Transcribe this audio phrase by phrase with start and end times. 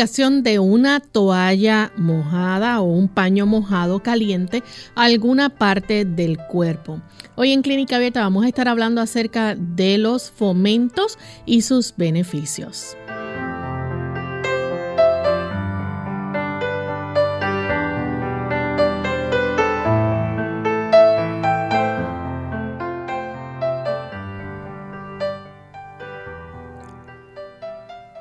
[0.00, 4.62] De una toalla mojada o un paño mojado caliente
[4.94, 7.02] a alguna parte del cuerpo.
[7.36, 12.96] Hoy en Clínica Abierta vamos a estar hablando acerca de los fomentos y sus beneficios.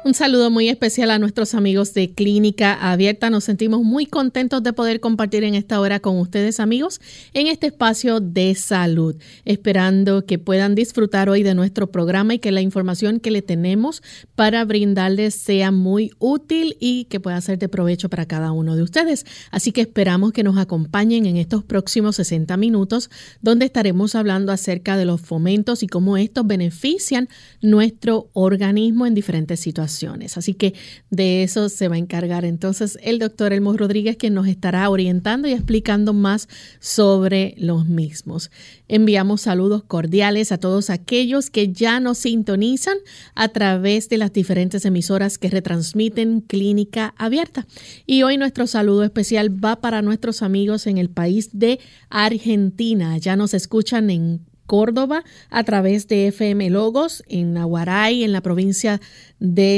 [0.10, 3.30] Un saludo muy especial a nuestros amigos de Clínica Abierta.
[3.30, 7.00] Nos sentimos muy contentos de poder compartir en esta hora con ustedes, amigos,
[7.36, 9.16] en este espacio de salud.
[9.46, 14.02] Esperando que puedan disfrutar hoy de nuestro programa y que la información que le tenemos
[14.34, 18.82] para brindarles sea muy útil y que pueda ser de provecho para cada uno de
[18.82, 19.28] ustedes.
[19.52, 23.12] Así que esperamos que nos acompañen en estos próximos 60 minutos,
[23.44, 27.30] donde estaremos hablando acerca de los fomentos y cómo estos benefician
[27.62, 29.99] nuestro organismo en diferentes situaciones.
[30.08, 30.74] Así que
[31.10, 35.48] de eso se va a encargar entonces el doctor Elmo Rodríguez, quien nos estará orientando
[35.48, 36.48] y explicando más
[36.80, 38.52] sobre los mismos.
[38.88, 42.98] Enviamos saludos cordiales a todos aquellos que ya nos sintonizan
[43.36, 47.68] a través de las diferentes emisoras que retransmiten Clínica Abierta.
[48.06, 53.18] Y hoy nuestro saludo especial va para nuestros amigos en el país de Argentina.
[53.18, 59.02] Ya nos escuchan en Córdoba a través de FM Logos, en Nahuaray, en la provincia
[59.02, 59.29] de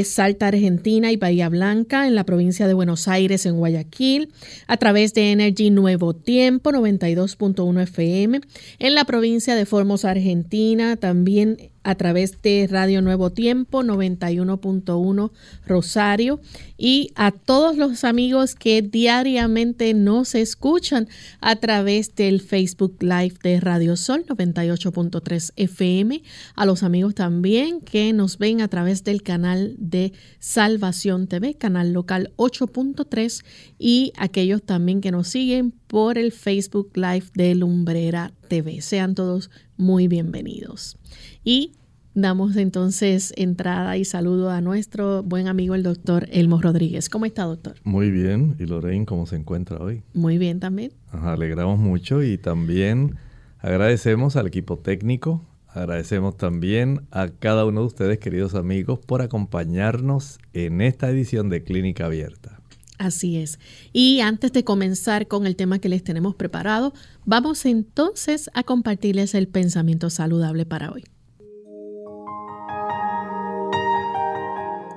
[0.04, 4.30] Salta, Argentina y Bahía Blanca, en la provincia de Buenos Aires, en Guayaquil,
[4.68, 8.42] a través de Energy Nuevo Tiempo 92.1 FM,
[8.80, 15.32] en la provincia de Formos, Argentina, también a través de Radio Nuevo Tiempo 91.1
[15.66, 16.40] Rosario
[16.78, 21.08] y a todos los amigos que diariamente nos escuchan
[21.40, 26.22] a través del Facebook Live de Radio Sol 98.3 FM,
[26.56, 31.94] a los amigos también que nos ven a través del canal de Salvación TV, canal
[31.94, 33.44] local 8.3
[33.78, 38.82] y aquellos también que nos siguen por el Facebook Live de Lumbrera TV.
[38.82, 40.98] Sean todos muy bienvenidos.
[41.44, 41.74] Y
[42.14, 47.10] damos entonces entrada y saludo a nuestro buen amigo el doctor Elmo Rodríguez.
[47.10, 47.76] ¿Cómo está, doctor?
[47.84, 48.56] Muy bien.
[48.60, 50.04] ¿Y Lorraine cómo se encuentra hoy?
[50.14, 50.94] Muy bien también.
[51.14, 53.16] Nos alegramos mucho y también
[53.60, 60.40] agradecemos al equipo técnico, agradecemos también a cada uno de ustedes, queridos amigos, por acompañarnos
[60.54, 62.60] en esta edición de Clínica Abierta.
[62.98, 63.60] Así es.
[63.94, 66.94] Y antes de comenzar con el tema que les tenemos preparado,
[67.26, 71.04] vamos entonces a compartirles el pensamiento saludable para hoy.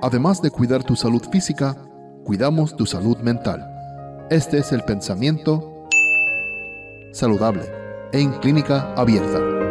[0.03, 1.75] Además de cuidar tu salud física,
[2.23, 3.65] cuidamos tu salud mental.
[4.29, 5.87] Este es el pensamiento
[7.11, 7.63] saludable
[8.11, 9.64] en clínica abierta.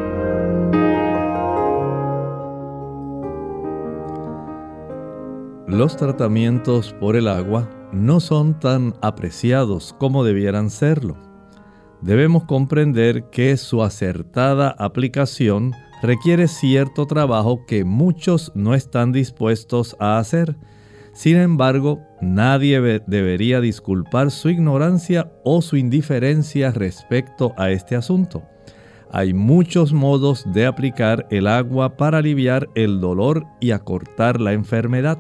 [5.74, 11.16] Los tratamientos por el agua no son tan apreciados como debieran serlo.
[12.00, 20.18] Debemos comprender que su acertada aplicación requiere cierto trabajo que muchos no están dispuestos a
[20.20, 20.56] hacer.
[21.12, 28.44] Sin embargo, nadie debería disculpar su ignorancia o su indiferencia respecto a este asunto.
[29.10, 35.18] Hay muchos modos de aplicar el agua para aliviar el dolor y acortar la enfermedad.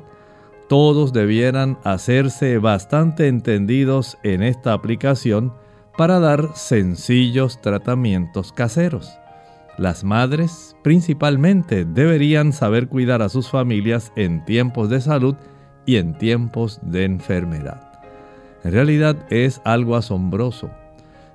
[0.68, 5.52] Todos debieran hacerse bastante entendidos en esta aplicación
[5.96, 9.10] para dar sencillos tratamientos caseros.
[9.76, 15.34] Las madres principalmente deberían saber cuidar a sus familias en tiempos de salud
[15.84, 17.92] y en tiempos de enfermedad.
[18.62, 20.70] En realidad es algo asombroso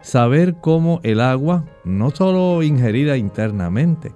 [0.01, 4.13] saber cómo el agua, no solo ingerida internamente,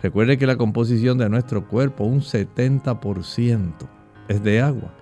[0.00, 3.97] recuerde que la composición de nuestro cuerpo, un 70%
[4.28, 4.94] es de agua.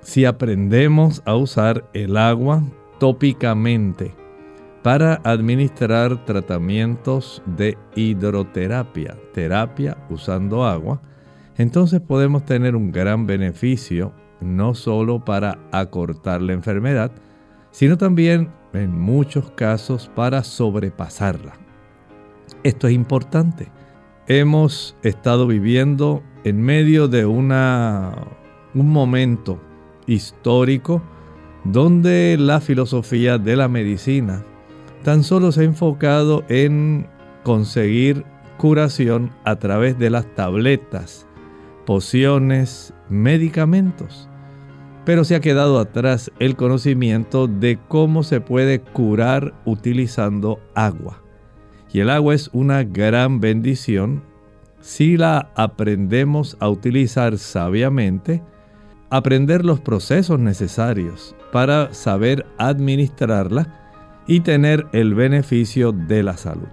[0.00, 2.62] Si aprendemos a usar el agua
[2.98, 4.14] tópicamente,
[4.82, 11.02] para administrar tratamientos de hidroterapia, terapia usando agua,
[11.56, 17.10] entonces podemos tener un gran beneficio no solo para acortar la enfermedad,
[17.70, 21.54] sino también en muchos casos para sobrepasarla.
[22.62, 23.70] Esto es importante.
[24.26, 28.14] hemos estado viviendo en medio de una,
[28.74, 29.60] un momento
[30.06, 31.02] histórico
[31.64, 34.44] donde la filosofía de la medicina
[35.02, 37.06] tan solo se ha enfocado en
[37.42, 38.24] conseguir
[38.56, 41.26] curación a través de las tabletas,
[41.86, 44.28] pociones, medicamentos.
[45.04, 51.22] Pero se ha quedado atrás el conocimiento de cómo se puede curar utilizando agua.
[51.90, 54.22] Y el agua es una gran bendición
[54.80, 58.42] si la aprendemos a utilizar sabiamente,
[59.10, 66.68] aprender los procesos necesarios para saber administrarla y tener el beneficio de la salud.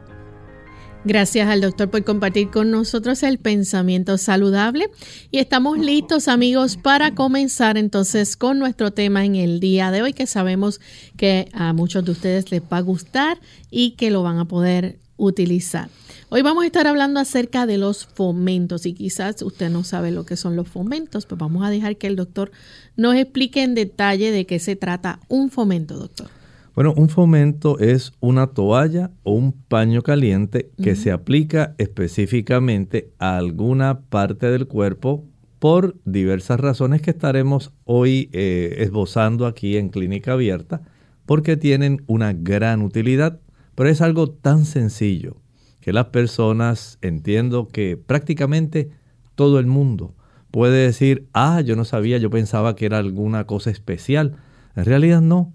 [1.05, 4.89] Gracias al doctor por compartir con nosotros el pensamiento saludable.
[5.29, 10.13] Y estamos listos amigos para comenzar entonces con nuestro tema en el día de hoy
[10.13, 10.81] que sabemos
[11.15, 13.39] que a muchos de ustedes les va a gustar
[13.69, 15.89] y que lo van a poder utilizar.
[16.29, 20.25] Hoy vamos a estar hablando acerca de los fomentos y quizás usted no sabe lo
[20.25, 22.51] que son los fomentos, pues vamos a dejar que el doctor
[22.97, 26.27] nos explique en detalle de qué se trata un fomento, doctor.
[26.73, 33.37] Bueno, un fomento es una toalla o un paño caliente que se aplica específicamente a
[33.37, 35.23] alguna parte del cuerpo
[35.59, 40.81] por diversas razones que estaremos hoy eh, esbozando aquí en Clínica Abierta,
[41.27, 43.39] porque tienen una gran utilidad,
[43.75, 45.37] pero es algo tan sencillo
[45.85, 48.89] que las personas, entiendo que prácticamente
[49.35, 50.15] todo el mundo
[50.49, 54.35] puede decir, ah, yo no sabía, yo pensaba que era alguna cosa especial.
[54.75, 55.53] En realidad no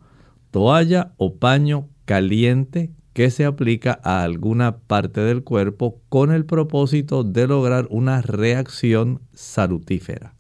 [0.53, 7.25] toalla o paño caliente que se aplica a alguna parte del cuerpo con el propósito
[7.25, 10.37] de lograr una reacción salutífera.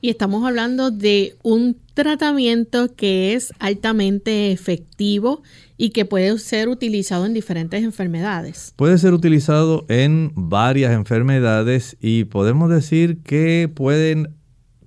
[0.00, 5.42] Y estamos hablando de un tratamiento que es altamente efectivo
[5.76, 8.72] y que puede ser utilizado en diferentes enfermedades.
[8.76, 14.36] Puede ser utilizado en varias enfermedades y podemos decir que pueden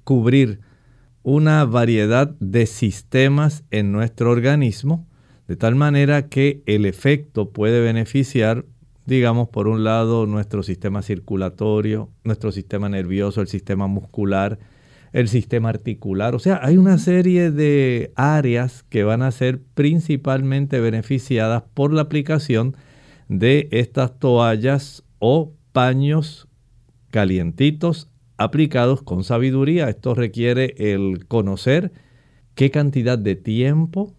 [0.06, 0.62] cubrir
[1.24, 5.08] una variedad de sistemas en nuestro organismo,
[5.48, 8.66] de tal manera que el efecto puede beneficiar,
[9.06, 14.58] digamos, por un lado, nuestro sistema circulatorio, nuestro sistema nervioso, el sistema muscular,
[15.14, 16.36] el sistema articular.
[16.36, 22.04] O sea, hay una serie de áreas que van a ser principalmente beneficiadas por la
[22.04, 22.76] aplicación
[23.28, 26.48] de estas toallas o paños
[27.12, 29.90] calientitos aplicados con sabiduría.
[29.90, 31.92] Esto requiere el conocer
[32.56, 34.14] qué cantidad de tiempo,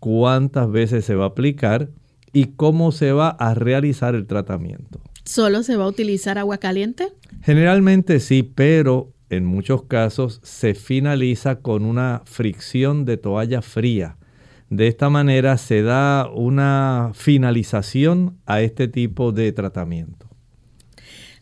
[0.00, 1.90] cuántas veces se va a aplicar
[2.32, 5.00] y cómo se va a realizar el tratamiento.
[5.24, 7.08] ¿Solo se va a utilizar agua caliente?
[7.42, 14.16] Generalmente sí, pero en muchos casos se finaliza con una fricción de toalla fría.
[14.70, 20.26] De esta manera se da una finalización a este tipo de tratamiento.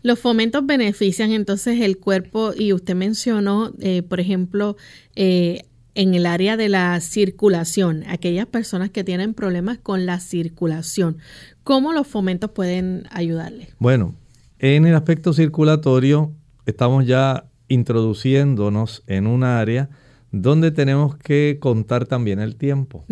[0.03, 4.77] Los fomentos benefician entonces el cuerpo y usted mencionó, eh, por ejemplo,
[5.17, 5.63] eh,
[5.97, 11.19] en el área de la circulación, aquellas personas que tienen problemas con la circulación.
[11.65, 13.71] ¿Cómo los fomentos pueden ayudarle?
[13.79, 14.15] Bueno,
[14.59, 16.33] en el aspecto circulatorio
[16.67, 19.89] estamos ya introduciéndonos en un área
[20.33, 23.05] donde tenemos que contar también el tiempo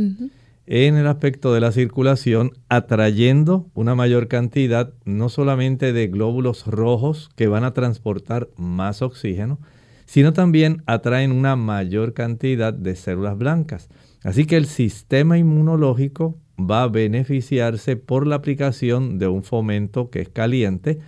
[0.67, 7.31] en el aspecto de la circulación, atrayendo una mayor cantidad no solamente de glóbulos rojos
[7.37, 9.59] que van a transportar más oxígeno,
[10.07, 13.89] sino también atraen una mayor cantidad de células blancas.
[14.23, 20.21] Así que el sistema inmunológico va a beneficiarse por la aplicación de un fomento que
[20.23, 20.99] es caliente.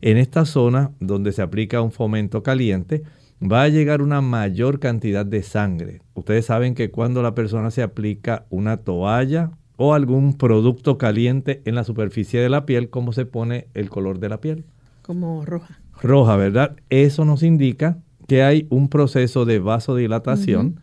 [0.00, 3.02] En esta zona donde se aplica un fomento caliente,
[3.42, 6.02] va a llegar una mayor cantidad de sangre.
[6.14, 11.74] Ustedes saben que cuando la persona se aplica una toalla o algún producto caliente en
[11.74, 14.64] la superficie de la piel, ¿cómo se pone el color de la piel?
[15.02, 15.80] Como roja.
[16.02, 16.76] Roja, ¿verdad?
[16.90, 20.80] Eso nos indica que hay un proceso de vasodilatación.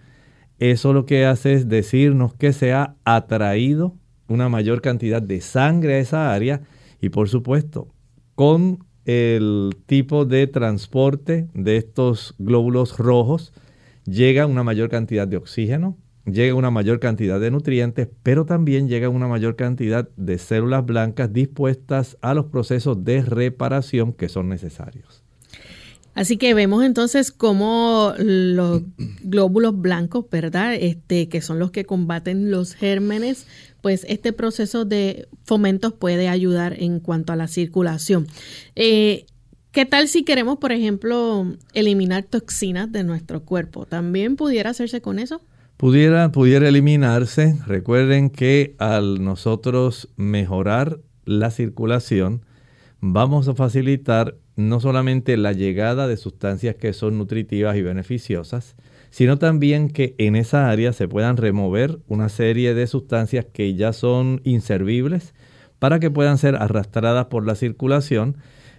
[0.60, 3.96] Eso lo que hace es decirnos que se ha atraído
[4.28, 6.62] una mayor cantidad de sangre a esa área
[7.02, 7.90] y por supuesto,
[8.34, 13.54] con el tipo de transporte de estos glóbulos rojos,
[14.06, 19.10] llega una mayor cantidad de oxígeno, llega una mayor cantidad de nutrientes, pero también llega
[19.10, 25.26] una mayor cantidad de células blancas dispuestas a los procesos de reparación que son necesarios.
[26.16, 28.84] Así que vemos entonces cómo los
[29.22, 30.74] glóbulos blancos, ¿verdad?
[30.74, 33.48] Este, que son los que combaten los gérmenes,
[33.86, 38.26] pues este proceso de fomentos puede ayudar en cuanto a la circulación.
[38.76, 39.28] Eh,
[39.72, 43.86] ¿Qué tal si queremos, por ejemplo, eliminar toxinas de nuestro cuerpo?
[43.86, 45.40] ¿También pudiera hacerse con eso?
[45.78, 47.60] Pudiera, pudiera eliminarse.
[47.68, 52.44] Recuerden que al nosotros mejorar la circulación,
[53.02, 58.76] vamos a facilitar no solamente la llegada de sustancias que son nutritivas y beneficiosas,
[59.16, 63.94] sino también que en esa área se puedan remover una serie de sustancias que ya
[63.94, 65.34] son inservibles
[65.80, 68.36] para que puedan ser arrastradas por la circulación,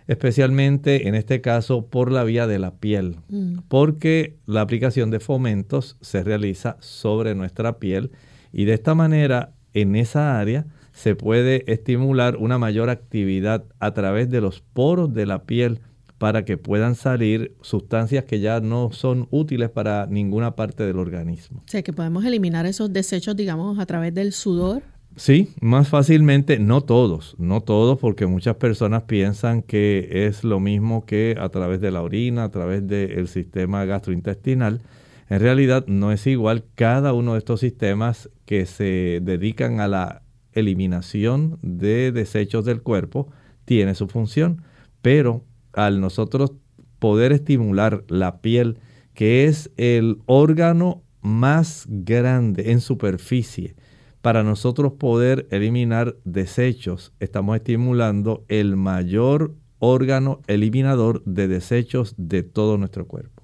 [0.09, 3.61] especialmente en este caso por la vía de la piel, mm.
[3.69, 8.11] porque la aplicación de fomentos se realiza sobre nuestra piel
[8.53, 14.29] y de esta manera en esa área se puede estimular una mayor actividad a través
[14.29, 15.81] de los poros de la piel
[16.19, 21.63] para que puedan salir sustancias que ya no son útiles para ninguna parte del organismo.
[21.67, 24.83] O sea, que podemos eliminar esos desechos, digamos, a través del sudor.
[25.17, 31.07] Sí, más fácilmente, no todos, no todos, porque muchas personas piensan que es lo mismo
[31.07, 34.83] que a través de la orina, a través del sistema gastrointestinal.
[35.29, 36.65] En realidad no es igual.
[36.75, 43.29] Cada uno de estos sistemas que se dedican a la eliminación de desechos del cuerpo
[43.65, 44.63] tiene su función,
[45.03, 45.45] pero
[45.77, 46.53] al nosotros
[46.99, 48.79] poder estimular la piel,
[49.15, 53.77] que es el órgano más grande en superficie,
[54.23, 62.77] para nosotros poder eliminar desechos, estamos estimulando el mayor órgano eliminador de desechos de todo
[62.79, 63.36] nuestro cuerpo.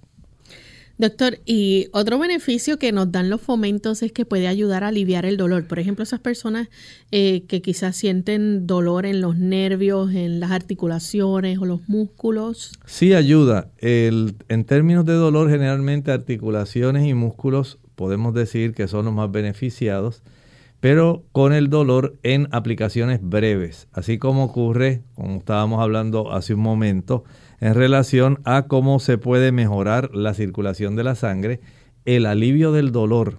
[0.99, 5.27] Doctor, y otro beneficio que nos dan los fomentos es que puede ayudar a aliviar
[5.27, 5.67] el dolor.
[5.67, 6.69] Por ejemplo, esas personas
[7.11, 12.73] eh, que quizás sienten dolor en los nervios, en las articulaciones o los músculos.
[12.87, 13.71] Sí, ayuda.
[13.79, 19.31] El, en términos de dolor, generalmente articulaciones y músculos podemos decir que son los más
[19.31, 20.23] beneficiados,
[20.81, 26.61] pero con el dolor en aplicaciones breves, así como ocurre, como estábamos hablando hace un
[26.61, 27.25] momento,
[27.63, 31.61] en relación a cómo se puede mejorar la circulación de la sangre,
[32.05, 33.39] el alivio del dolor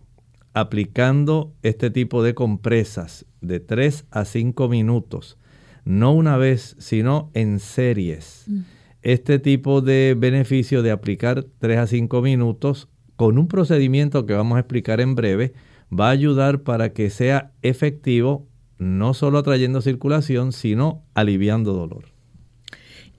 [0.54, 5.38] aplicando este tipo de compresas de 3 a 5 minutos,
[5.84, 8.46] no una vez, sino en series.
[8.48, 8.60] Mm.
[9.02, 12.88] Este tipo de beneficio de aplicar 3 a 5 minutos
[13.18, 15.52] con un procedimiento que vamos a explicar en breve,
[15.92, 22.06] va a ayudar para que sea efectivo, no solo atrayendo circulación, sino aliviando dolor.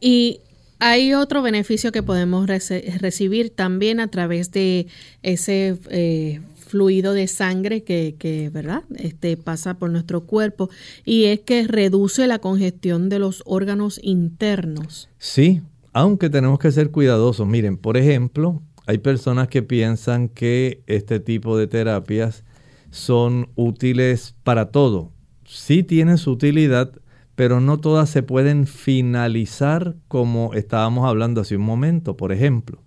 [0.01, 0.41] Y
[0.85, 4.87] hay otro beneficio que podemos recibir también a través de
[5.23, 8.83] ese eh, fluido de sangre que, ¿verdad?
[8.95, 10.69] Este pasa por nuestro cuerpo
[11.07, 15.09] y es que reduce la congestión de los órganos internos.
[15.17, 15.63] Sí,
[15.95, 17.47] aunque tenemos que ser cuidadosos.
[17.47, 22.45] Miren, por ejemplo, hay personas que piensan que este tipo de terapias
[22.91, 25.13] son útiles para todo.
[25.47, 26.93] Sí tienen su utilidad,
[27.35, 32.17] pero no todas se pueden finalizar como estábamos hablando hace un momento.
[32.17, 32.83] Por ejemplo,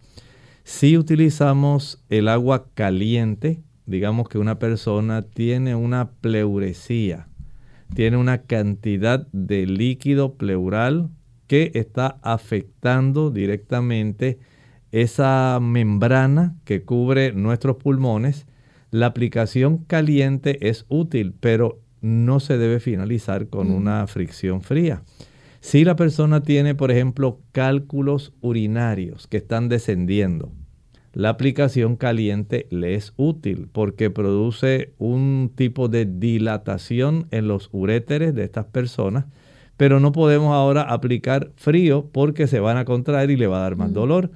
[0.63, 7.27] si utilizamos el agua caliente, digamos que una persona tiene una pleuresía,
[7.93, 11.09] tiene una cantidad de líquido pleural
[11.47, 14.39] que está afectando directamente
[14.91, 18.45] esa membrana que cubre nuestros pulmones,
[18.91, 25.03] la aplicación caliente es útil, pero no se debe finalizar con una fricción fría.
[25.59, 30.51] Si la persona tiene, por ejemplo, cálculos urinarios que están descendiendo,
[31.13, 38.35] la aplicación caliente le es útil porque produce un tipo de dilatación en los uréteres
[38.35, 39.25] de estas personas,
[39.77, 43.61] pero no podemos ahora aplicar frío porque se van a contraer y le va a
[43.61, 44.31] dar más dolor.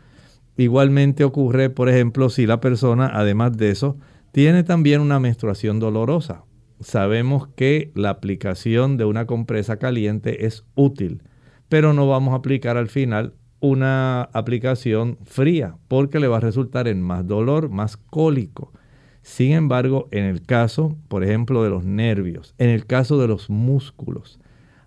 [0.58, 3.98] Igualmente ocurre, por ejemplo, si la persona, además de eso,
[4.32, 6.46] tiene también una menstruación dolorosa
[6.82, 11.24] sabemos que la aplicación de una compresa caliente es útil,
[11.70, 16.88] pero no vamos a aplicar al final una aplicación fría porque le va a resultar
[16.88, 18.74] en más dolor, más cólico.
[19.22, 23.52] Sin embargo, en el caso, por ejemplo, de los nervios, en el caso de los
[23.52, 24.40] músculos,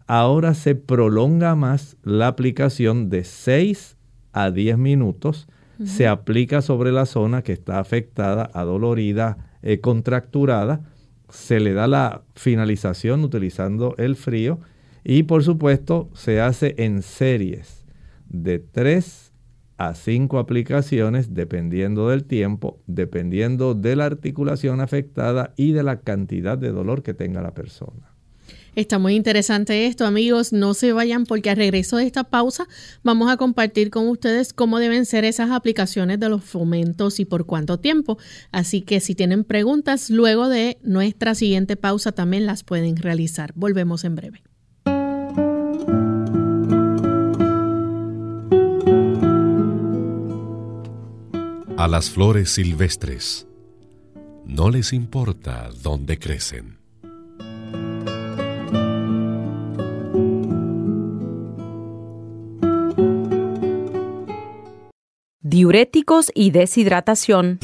[0.08, 3.96] ahora se prolonga más la aplicación de 6
[4.32, 5.46] a 10 minutos.
[5.84, 10.82] Se aplica sobre la zona que está afectada, adolorida, eh, contracturada
[11.34, 14.60] se le da la finalización utilizando el frío
[15.02, 17.84] y por supuesto se hace en series
[18.28, 19.32] de 3
[19.76, 26.56] a 5 aplicaciones dependiendo del tiempo, dependiendo de la articulación afectada y de la cantidad
[26.56, 28.13] de dolor que tenga la persona.
[28.76, 30.52] Está muy interesante esto, amigos.
[30.52, 32.66] No se vayan porque al regreso de esta pausa
[33.04, 37.46] vamos a compartir con ustedes cómo deben ser esas aplicaciones de los fomentos y por
[37.46, 38.18] cuánto tiempo.
[38.50, 43.52] Así que si tienen preguntas luego de nuestra siguiente pausa también las pueden realizar.
[43.54, 44.42] Volvemos en breve.
[51.76, 53.46] A las flores silvestres
[54.46, 56.83] no les importa dónde crecen
[65.54, 67.61] diuréticos y deshidratación.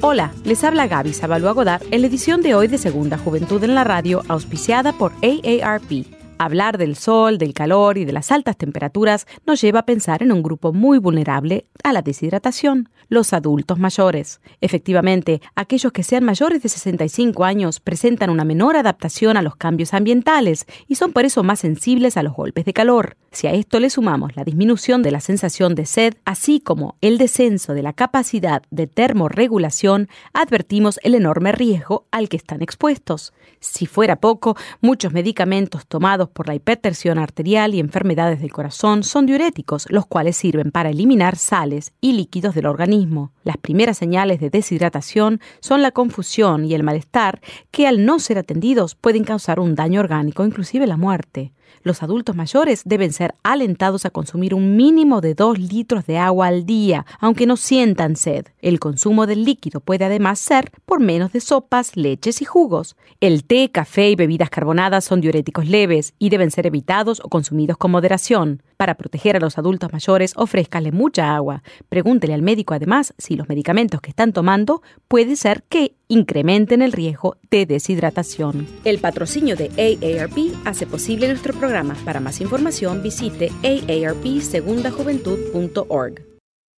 [0.00, 3.74] Hola, les habla Gaby Sabalua Godard en la edición de hoy de Segunda Juventud en
[3.74, 6.06] la Radio, auspiciada por AARP.
[6.38, 10.32] Hablar del sol, del calor y de las altas temperaturas nos lleva a pensar en
[10.32, 14.40] un grupo muy vulnerable a la deshidratación, los adultos mayores.
[14.62, 19.92] Efectivamente, aquellos que sean mayores de 65 años presentan una menor adaptación a los cambios
[19.92, 23.18] ambientales y son por eso más sensibles a los golpes de calor.
[23.30, 27.18] Si a esto le sumamos la disminución de la sensación de sed, así como el
[27.18, 33.34] descenso de la capacidad de termorregulación, advertimos el enorme riesgo al que están expuestos.
[33.60, 39.26] Si fuera poco, muchos medicamentos tomados por la hipertensión arterial y enfermedades del corazón son
[39.26, 43.32] diuréticos, los cuales sirven para eliminar sales y líquidos del organismo.
[43.44, 48.38] Las primeras señales de deshidratación son la confusión y el malestar que al no ser
[48.38, 51.52] atendidos pueden causar un daño orgánico, inclusive la muerte.
[51.82, 56.48] Los adultos mayores deben ser alentados a consumir un mínimo de 2 litros de agua
[56.48, 58.46] al día, aunque no sientan sed.
[58.60, 62.96] El consumo del líquido puede además ser por menos de sopas, leches y jugos.
[63.20, 67.76] El té, café y bebidas carbonadas son diuréticos leves y deben ser evitados o consumidos
[67.76, 68.62] con moderación.
[68.78, 71.64] Para proteger a los adultos mayores, ofrézcale mucha agua.
[71.88, 76.92] Pregúntele al médico además si los medicamentos que están tomando puede ser que incrementen el
[76.92, 78.68] riesgo de deshidratación.
[78.84, 81.96] El patrocinio de AARP hace posible nuestro programa.
[82.04, 86.22] Para más información visite aarpsegundajuventud.org.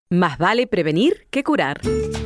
[0.09, 1.81] Más vale prevenir que curar.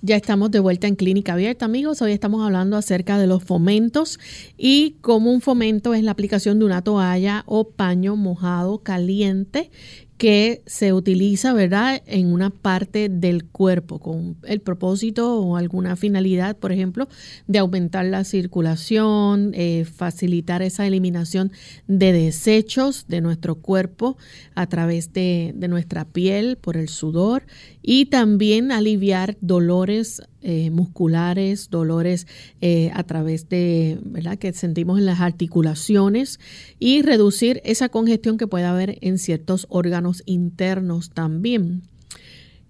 [0.00, 2.02] Ya estamos de vuelta en Clínica Abierta, amigos.
[2.02, 4.20] Hoy estamos hablando acerca de los fomentos
[4.56, 9.72] y cómo un fomento es la aplicación de una toalla o paño mojado caliente
[10.18, 16.56] que se utiliza, ¿verdad?, en una parte del cuerpo con el propósito o alguna finalidad,
[16.56, 17.08] por ejemplo,
[17.46, 21.52] de aumentar la circulación, eh, facilitar esa eliminación
[21.86, 24.16] de desechos de nuestro cuerpo
[24.56, 27.44] a través de, de nuestra piel por el sudor
[27.80, 32.28] y también aliviar dolores eh, musculares, dolores
[32.60, 36.38] eh, a través de, ¿verdad?, que sentimos en las articulaciones
[36.78, 41.82] y reducir esa congestión que puede haber en ciertos órganos internos también.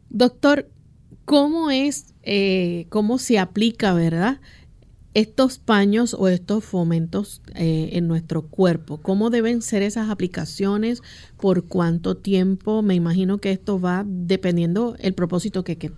[0.09, 0.71] Doctor,
[1.27, 4.41] ¿cómo es, eh, cómo se aplica, verdad?
[5.13, 11.03] Estos paños o estos fomentos en nuestro cuerpo, ¿cómo deben ser esas aplicaciones?
[11.37, 12.81] ¿Por cuánto tiempo?
[12.81, 15.93] Me imagino que esto va dependiendo el propósito que, que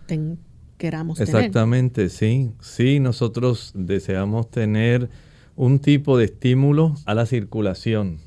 [0.80, 2.50] queramos Exactamente, sí.
[2.60, 5.10] Sí, nosotros deseamos tener
[5.54, 8.18] un tipo de estímulo a la circulación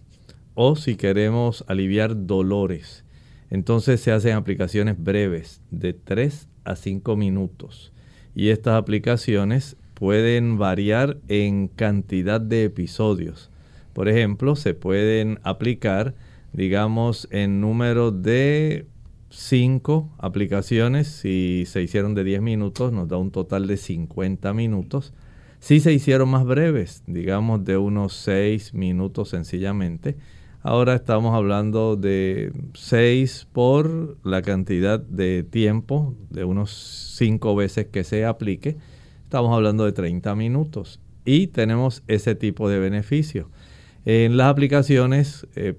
[0.53, 3.03] o si queremos aliviar dolores.
[3.49, 7.91] Entonces se hacen aplicaciones breves de 3 a 5 minutos.
[8.35, 13.49] Y estas aplicaciones pueden variar en cantidad de episodios.
[13.93, 16.13] Por ejemplo, se pueden aplicar,
[16.51, 18.85] digamos, en número de
[19.33, 21.07] 5 aplicaciones.
[21.07, 25.13] Si se hicieron de 10 minutos, nos da un total de 50 minutos.
[25.59, 30.17] Si se hicieron más breves, digamos de unos 6 minutos sencillamente,
[30.65, 36.71] Ahora estamos hablando de 6 por la cantidad de tiempo, de unos
[37.17, 38.77] 5 veces que se aplique.
[39.25, 43.49] Estamos hablando de 30 minutos y tenemos ese tipo de beneficio.
[44.05, 45.73] En las aplicaciones, eh,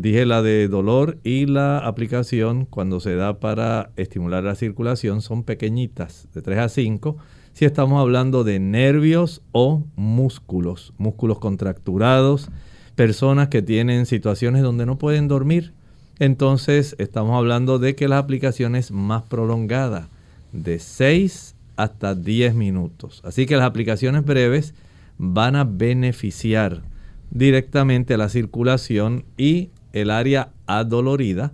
[0.00, 5.42] dije la de dolor y la aplicación cuando se da para estimular la circulación son
[5.42, 7.16] pequeñitas, de 3 a 5.
[7.52, 12.50] Si estamos hablando de nervios o músculos, músculos contracturados,
[12.94, 15.72] personas que tienen situaciones donde no pueden dormir.
[16.18, 20.08] Entonces estamos hablando de que la aplicación es más prolongada,
[20.52, 23.20] de 6 hasta 10 minutos.
[23.24, 24.74] Así que las aplicaciones breves
[25.18, 26.82] van a beneficiar
[27.30, 31.52] directamente a la circulación y el área adolorida.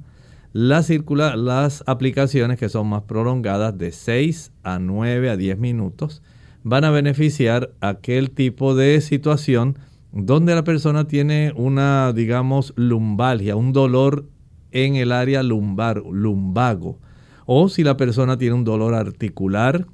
[0.53, 0.91] Las,
[1.37, 6.23] las aplicaciones que son más prolongadas de 6 a 9 a 10 minutos
[6.63, 9.79] van a beneficiar aquel tipo de situación
[10.13, 14.27] donde la persona tiene una, digamos, lumbalgia, un dolor
[14.71, 16.99] en el área lumbar, lumbago,
[17.47, 19.87] o si la persona tiene un dolor articular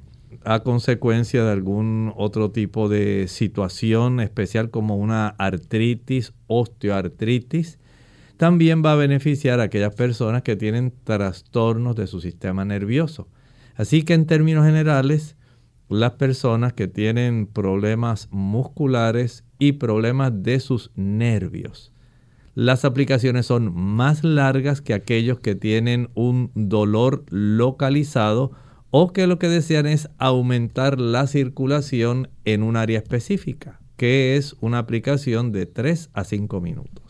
[0.43, 7.78] a consecuencia de algún otro tipo de situación especial como una artritis, osteoartritis,
[8.39, 13.27] también va a beneficiar a aquellas personas que tienen trastornos de su sistema nervioso.
[13.75, 15.35] Así que en términos generales,
[15.89, 21.91] las personas que tienen problemas musculares y problemas de sus nervios.
[22.55, 28.53] Las aplicaciones son más largas que aquellos que tienen un dolor localizado
[28.89, 34.55] o que lo que desean es aumentar la circulación en un área específica, que es
[34.61, 37.08] una aplicación de 3 a 5 minutos.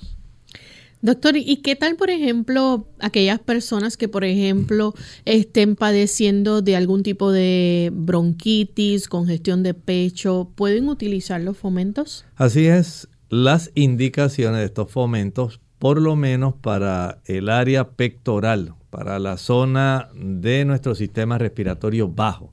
[1.02, 7.04] Doctor, ¿y qué tal, por ejemplo, aquellas personas que, por ejemplo, estén padeciendo de algún
[7.04, 10.52] tipo de bronquitis, congestión de pecho?
[10.56, 12.26] ¿Pueden utilizar los fomentos?
[12.36, 19.20] Así es, las indicaciones de estos fomentos, por lo menos para el área pectoral, para
[19.20, 22.52] la zona de nuestro sistema respiratorio bajo.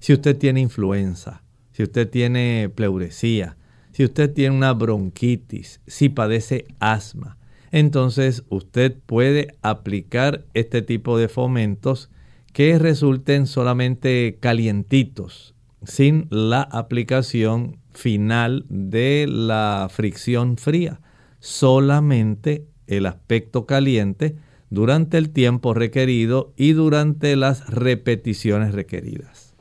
[0.00, 3.58] Si usted tiene influenza, si usted tiene pleuresía,
[3.92, 7.36] si usted tiene una bronquitis, si padece asma,
[7.72, 12.10] entonces usted puede aplicar este tipo de fomentos
[12.52, 21.00] que resulten solamente calientitos, sin la aplicación final de la fricción fría,
[21.40, 24.36] solamente el aspecto caliente
[24.68, 29.54] durante el tiempo requerido y durante las repeticiones requeridas.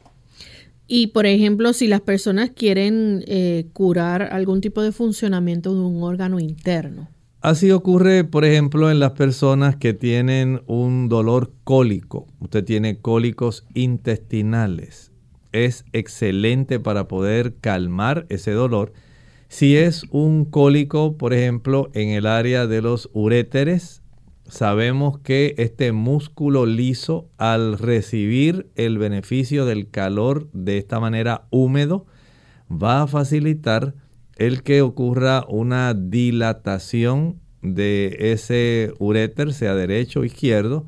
[0.87, 6.03] Y por ejemplo, si las personas quieren eh, curar algún tipo de funcionamiento de un
[6.03, 7.07] órgano interno,
[7.41, 12.27] Así ocurre, por ejemplo, en las personas que tienen un dolor cólico.
[12.39, 15.11] Usted tiene cólicos intestinales.
[15.51, 18.93] Es excelente para poder calmar ese dolor.
[19.47, 24.03] Si es un cólico, por ejemplo, en el área de los uréteres,
[24.47, 32.05] sabemos que este músculo liso, al recibir el beneficio del calor de esta manera húmedo,
[32.71, 33.95] va a facilitar
[34.41, 40.87] el que ocurra una dilatación de ese uréter, sea derecho o izquierdo,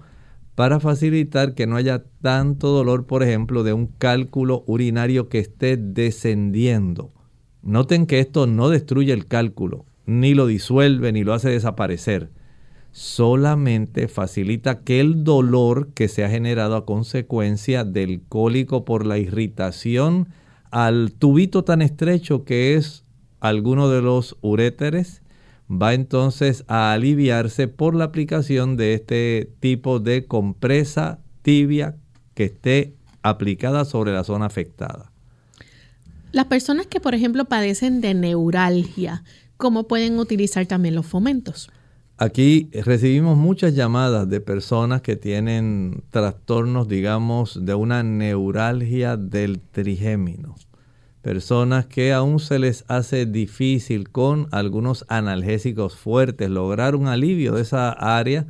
[0.56, 5.78] para facilitar que no haya tanto dolor, por ejemplo, de un cálculo urinario que esté
[5.78, 7.14] descendiendo.
[7.62, 12.32] Noten que esto no destruye el cálculo, ni lo disuelve, ni lo hace desaparecer.
[12.92, 19.20] Solamente facilita que el dolor que se ha generado a consecuencia del cólico por la
[19.20, 20.30] irritación
[20.72, 23.03] al tubito tan estrecho que es
[23.44, 25.22] alguno de los uréteres
[25.70, 31.98] va entonces a aliviarse por la aplicación de este tipo de compresa tibia
[32.36, 35.12] que esté aplicada sobre la zona afectada.
[36.32, 39.26] Las personas que, por ejemplo, padecen de neuralgia,
[39.58, 41.70] ¿cómo pueden utilizar también los fomentos?
[42.18, 50.56] Aquí recibimos muchas llamadas de personas que tienen trastornos, digamos, de una neuralgia del trigémino
[51.24, 57.62] personas que aún se les hace difícil con algunos analgésicos fuertes lograr un alivio de
[57.62, 58.46] esa área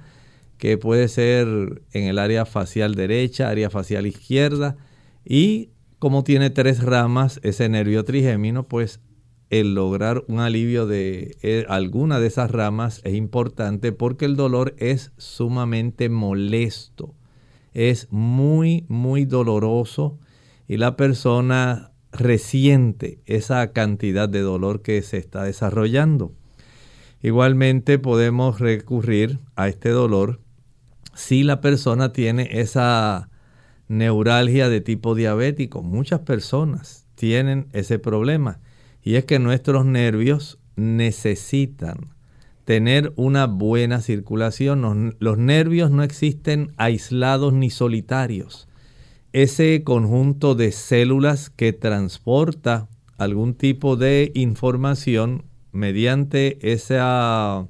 [0.58, 4.76] que puede ser en el área facial derecha, área facial izquierda.
[5.24, 9.00] Y como tiene tres ramas ese nervio trigémino, pues
[9.52, 14.74] el lograr un alivio de eh, alguna de esas ramas es importante porque el dolor
[14.80, 17.14] es sumamente molesto,
[17.76, 20.18] es muy, muy doloroso
[20.68, 26.32] y la persona resiente esa cantidad de dolor que se está desarrollando.
[27.22, 30.40] Igualmente podemos recurrir a este dolor
[31.16, 33.30] si la persona tiene esa
[33.88, 35.84] neuralgia de tipo diabético.
[35.84, 38.60] Muchas personas tienen ese problema
[39.04, 42.14] y es que nuestros nervios necesitan
[42.66, 45.16] tener una buena circulación.
[45.20, 48.68] Los, nervios no existen aislados ni solitarios.
[49.34, 57.68] Ese conjunto de células que transporta algún tipo de información mediante esa,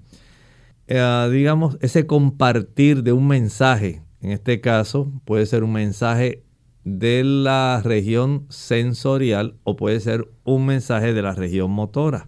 [0.88, 4.02] eh, digamos, ese compartir de un mensaje.
[4.20, 6.44] En este caso puede ser un mensaje
[6.84, 12.28] de la región sensorial o puede ser un mensaje de la región motora.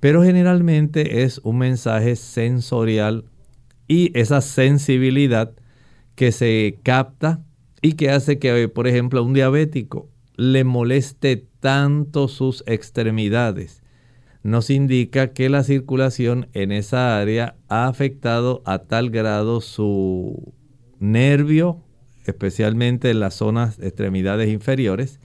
[0.00, 3.24] Pero generalmente es un mensaje sensorial
[3.86, 5.52] y esa sensibilidad
[6.16, 7.44] que se capta
[7.82, 13.82] y que hace que, por ejemplo, a un diabético le moleste tanto sus extremidades.
[14.42, 20.54] Nos indica que la circulación en esa área ha afectado a tal grado su
[21.00, 21.84] nervio
[22.28, 25.20] especialmente en las zonas extremidades inferiores,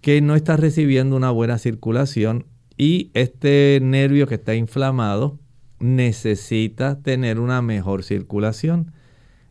[0.00, 5.38] que no está recibiendo una buena circulación y este nervio que está inflamado
[5.78, 8.92] necesita tener una mejor circulación.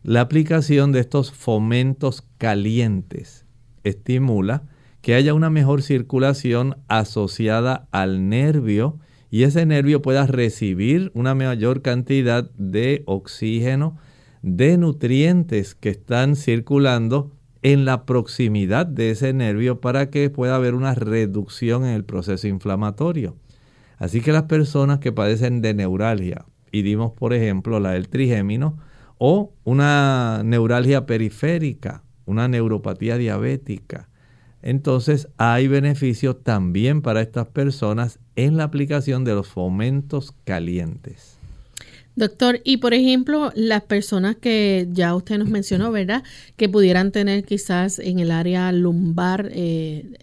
[0.06, 3.44] La aplicación de estos fomentos calientes
[3.82, 4.62] estimula
[5.00, 9.00] que haya una mejor circulación asociada al nervio
[9.32, 13.96] y ese nervio pueda recibir una mayor cantidad de oxígeno
[14.42, 20.76] de nutrientes que están circulando en la proximidad de ese nervio para que pueda haber
[20.76, 23.34] una reducción en el proceso inflamatorio.
[23.98, 28.78] Así que las personas que padecen de neuralgia, y dimos por ejemplo la del trigémino,
[29.18, 34.08] o una neuralgia periférica, una neuropatía diabética,
[34.62, 41.36] entonces hay beneficio también para estas personas en la aplicación de los fomentos calientes.
[42.16, 46.24] Doctor, y por ejemplo, las personas que ya usted nos mencionó, ¿verdad?
[46.56, 50.16] Que pudieran tener quizás en el área lumbar, eh,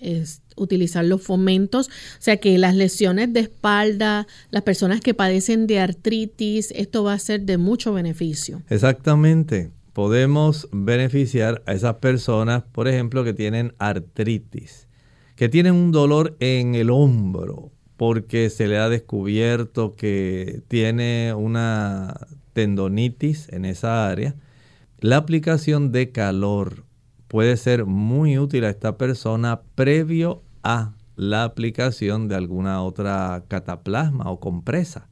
[0.56, 5.80] utilizar los fomentos, o sea que las lesiones de espalda, las personas que padecen de
[5.80, 8.62] artritis, esto va a ser de mucho beneficio.
[8.70, 9.72] Exactamente.
[9.94, 14.88] Podemos beneficiar a esas personas, por ejemplo, que tienen artritis,
[15.36, 22.28] que tienen un dolor en el hombro, porque se le ha descubierto que tiene una
[22.54, 24.36] tendonitis en esa área,
[25.00, 26.86] la aplicación de calor
[27.28, 34.30] puede ser muy útil a esta persona previo a la aplicación de alguna otra cataplasma
[34.32, 35.10] o compresa.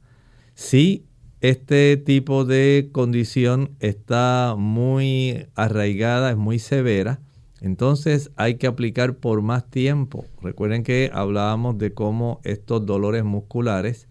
[0.55, 1.05] Si
[1.41, 7.21] este tipo de condición está muy arraigada, es muy severa,
[7.61, 10.25] entonces hay que aplicar por más tiempo.
[10.41, 14.07] Recuerden que hablábamos de cómo estos dolores musculares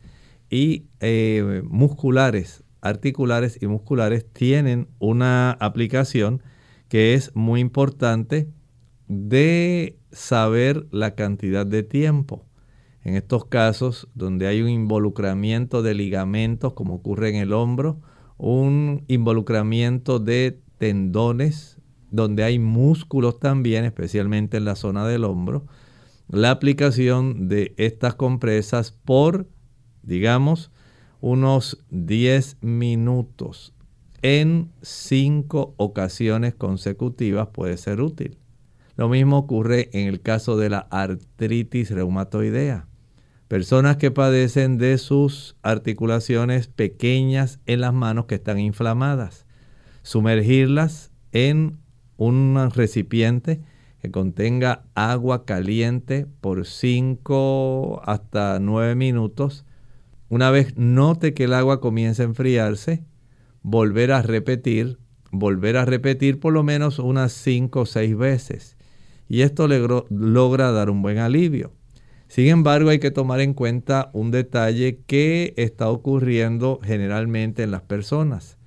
[0.49, 6.43] y eh, musculares, articulares y musculares tienen una aplicación
[6.89, 8.49] que es muy importante
[9.11, 12.47] de saber la cantidad de tiempo.
[13.03, 18.01] En estos casos donde hay un involucramiento de ligamentos, como ocurre en el hombro,
[18.39, 21.79] un involucramiento de tendones,
[22.13, 25.67] donde hay músculos también, especialmente en la zona del hombro,
[26.29, 29.49] la aplicación de estas compresas por,
[30.05, 30.71] digamos,
[31.21, 33.75] unos 10 minutos
[34.23, 38.39] en 5 ocasiones consecutivas puede ser útil.
[39.01, 42.87] Lo mismo ocurre en el caso de la artritis reumatoidea.
[43.49, 49.47] Personas que padecen de sus articulaciones pequeñas en las manos que están inflamadas.
[50.03, 51.79] Sumergirlas en
[52.19, 53.63] un recipiente
[54.03, 59.65] que contenga agua caliente por 5 hasta 9 minutos.
[60.29, 63.03] Una vez note que el agua comienza a enfriarse,
[63.63, 64.99] volver a repetir,
[65.31, 68.77] volver a repetir por lo menos unas 5 o 6 veces.
[69.31, 71.73] Y esto logra dar un buen alivio.
[72.27, 77.83] Sin embargo, hay que tomar en cuenta un detalle que está ocurriendo generalmente en las
[77.83, 78.59] personas.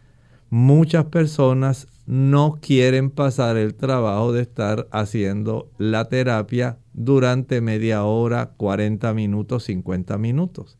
[0.49, 8.53] Muchas personas no quieren pasar el trabajo de estar haciendo la terapia durante media hora,
[8.55, 10.77] 40 minutos, 50 minutos.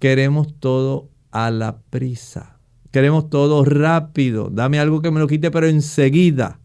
[0.00, 2.58] Queremos todo a la prisa.
[2.90, 4.50] Queremos todo rápido.
[4.50, 6.58] Dame algo que me lo quite, pero enseguida.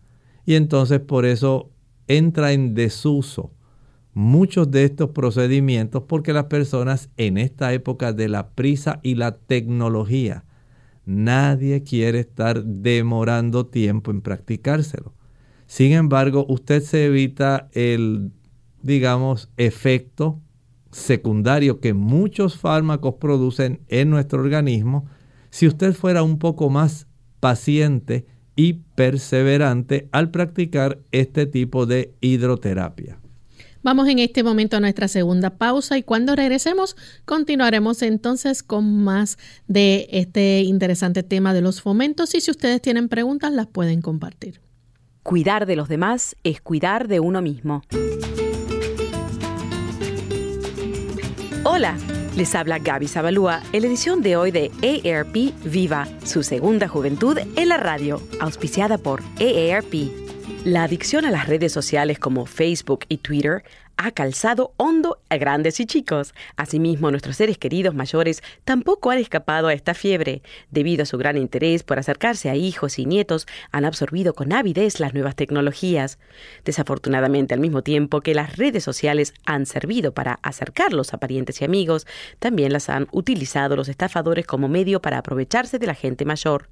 [0.44, 1.70] Y entonces por eso
[2.08, 3.52] entra en desuso
[4.14, 9.38] muchos de estos procedimientos porque las personas en esta época de la prisa y la
[9.38, 10.44] tecnología,
[11.06, 15.14] nadie quiere estar demorando tiempo en practicárselo.
[15.68, 18.32] Sin embargo, usted se evita el,
[18.82, 20.42] digamos, efecto
[20.92, 25.06] secundario que muchos fármacos producen en nuestro organismo
[25.52, 27.08] si usted fuera un poco más
[27.40, 28.26] paciente
[28.58, 33.20] y perseverante al practicar este tipo de hidroterapia.
[33.84, 39.38] Vamos en este momento a nuestra segunda pausa y cuando regresemos continuaremos entonces con más
[39.68, 44.60] de este interesante tema de los fomentos y si ustedes tienen preguntas las pueden compartir.
[45.24, 47.84] Cuidar de los demás es cuidar de uno mismo.
[51.64, 51.98] Hola,
[52.38, 57.36] les habla Gaby Zabalúa en la edición de hoy de AARP Viva, su segunda juventud
[57.56, 60.12] en la radio, auspiciada por AARP.
[60.64, 63.64] La adicción a las redes sociales como Facebook y Twitter
[63.98, 66.34] ha calzado hondo a grandes y chicos.
[66.56, 70.42] Asimismo, nuestros seres queridos mayores tampoco han escapado a esta fiebre.
[70.72, 75.00] Debido a su gran interés por acercarse a hijos y nietos, han absorbido con avidez
[75.00, 76.20] las nuevas tecnologías.
[76.64, 81.66] Desafortunadamente, al mismo tiempo que las redes sociales han servido para acercarlos a parientes y
[81.66, 82.08] amigos,
[82.40, 86.70] también las han utilizado los estafadores como medio para aprovecharse de la gente mayor.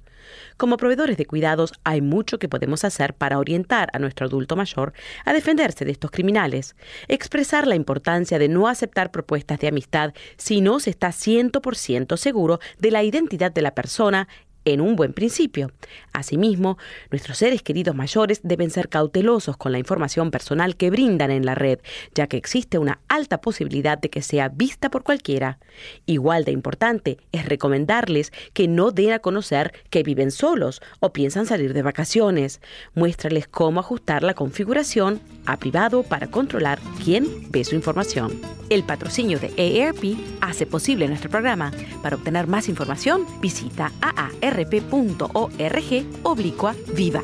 [0.56, 4.92] Como proveedores de cuidados hay mucho que podemos hacer para orientar a nuestro adulto mayor
[5.24, 6.76] a defenderse de estos criminales.
[7.08, 12.60] Expresar la importancia de no aceptar propuestas de amistad si no se está 100% seguro
[12.78, 14.28] de la identidad de la persona
[14.66, 15.72] en un buen principio.
[16.12, 16.76] Asimismo,
[17.10, 21.54] nuestros seres queridos mayores deben ser cautelosos con la información personal que brindan en la
[21.54, 21.78] red,
[22.14, 25.58] ya que existe una alta posibilidad de que sea vista por cualquiera.
[26.04, 31.46] Igual de importante es recomendarles que no den a conocer que viven solos o piensan
[31.46, 32.60] salir de vacaciones.
[32.94, 38.40] Muéstrales cómo ajustar la configuración a privado para controlar quién ve su información.
[38.68, 41.70] El patrocinio de AARP hace posible nuestro programa.
[42.02, 47.22] Para obtener más información, visita AAR rp.org oblicua viva.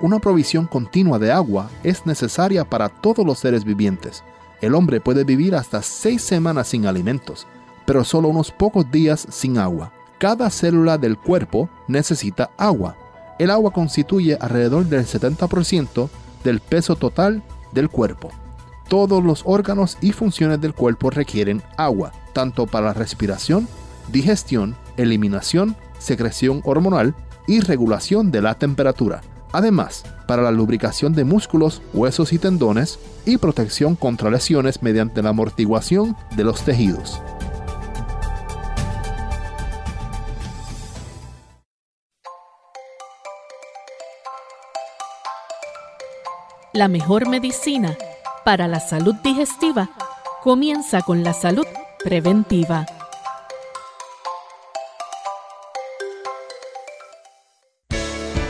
[0.00, 4.22] Una provisión continua de agua es necesaria para todos los seres vivientes.
[4.60, 7.48] El hombre puede vivir hasta seis semanas sin alimentos,
[7.84, 9.92] pero solo unos pocos días sin agua.
[10.18, 12.96] Cada célula del cuerpo necesita agua.
[13.40, 16.08] El agua constituye alrededor del 70%
[16.44, 18.30] del peso total del cuerpo
[18.88, 23.68] todos los órganos y funciones del cuerpo requieren agua, tanto para respiración,
[24.10, 27.14] digestión, eliminación, secreción hormonal
[27.46, 29.20] y regulación de la temperatura.
[29.52, 35.30] Además, para la lubricación de músculos, huesos y tendones y protección contra lesiones mediante la
[35.30, 37.20] amortiguación de los tejidos.
[46.74, 47.96] La mejor medicina
[48.48, 49.90] para la salud digestiva
[50.42, 51.66] comienza con la salud
[52.02, 52.86] preventiva.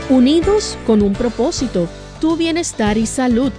[0.09, 1.89] Unidos con un propósito,
[2.21, 3.51] tu bienestar y salud.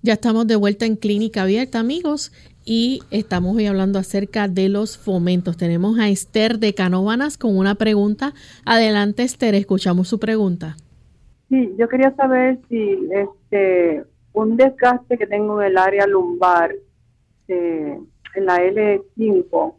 [0.00, 2.32] Ya estamos de vuelta en Clínica Abierta, amigos,
[2.64, 5.56] y estamos hoy hablando acerca de los fomentos.
[5.56, 8.32] Tenemos a Esther de Canóvanas con una pregunta.
[8.64, 10.76] Adelante, Esther, escuchamos su pregunta.
[11.48, 14.04] Sí, yo quería saber si este
[14.34, 16.72] un desgaste que tengo en el área lumbar,
[17.48, 17.98] eh,
[18.36, 19.74] en la L5,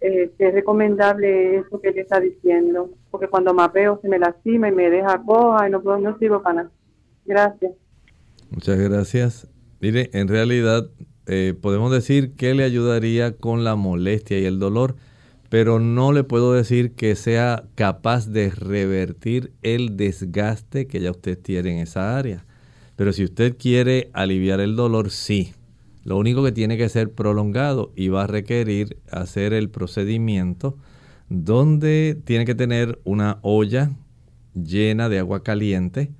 [0.00, 4.72] eh, es recomendable eso que le está diciendo, porque cuando mapeo se me lastima y
[4.72, 6.70] me deja coja y no puedo, no sirvo para nada.
[7.24, 7.72] Gracias.
[8.50, 9.48] Muchas gracias.
[9.80, 10.90] Mire, en realidad
[11.26, 14.96] eh, podemos decir que le ayudaría con la molestia y el dolor,
[15.50, 21.38] pero no le puedo decir que sea capaz de revertir el desgaste que ya usted
[21.38, 22.44] tiene en esa área.
[22.96, 25.52] Pero si usted quiere aliviar el dolor, sí.
[26.04, 30.78] Lo único que tiene que ser prolongado y va a requerir hacer el procedimiento
[31.28, 33.90] donde tiene que tener una olla
[34.54, 36.10] llena de agua caliente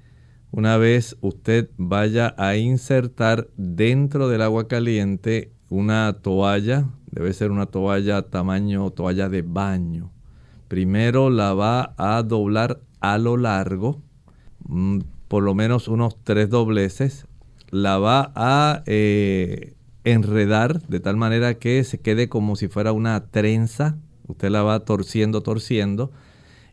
[0.50, 7.66] una vez usted vaya a insertar dentro del agua caliente una toalla, debe ser una
[7.66, 10.10] toalla tamaño toalla de baño.
[10.68, 14.02] Primero la va a doblar a lo largo,
[14.66, 17.26] mm, por lo menos unos tres dobleces.
[17.70, 19.74] La va a eh,
[20.04, 23.98] enredar de tal manera que se quede como si fuera una trenza.
[24.26, 26.10] Usted la va torciendo, torciendo.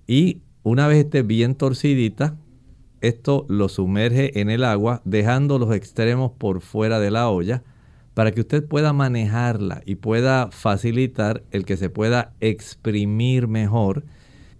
[0.07, 2.37] Y una vez esté bien torcidita,
[3.01, 7.63] esto lo sumerge en el agua, dejando los extremos por fuera de la olla
[8.15, 14.05] para que usted pueda manejarla y pueda facilitar el que se pueda exprimir mejor.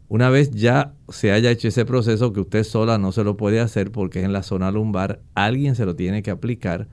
[0.09, 3.61] Una vez ya se haya hecho ese proceso que usted sola no se lo puede
[3.61, 6.89] hacer porque es en la zona lumbar, alguien se lo tiene que aplicar.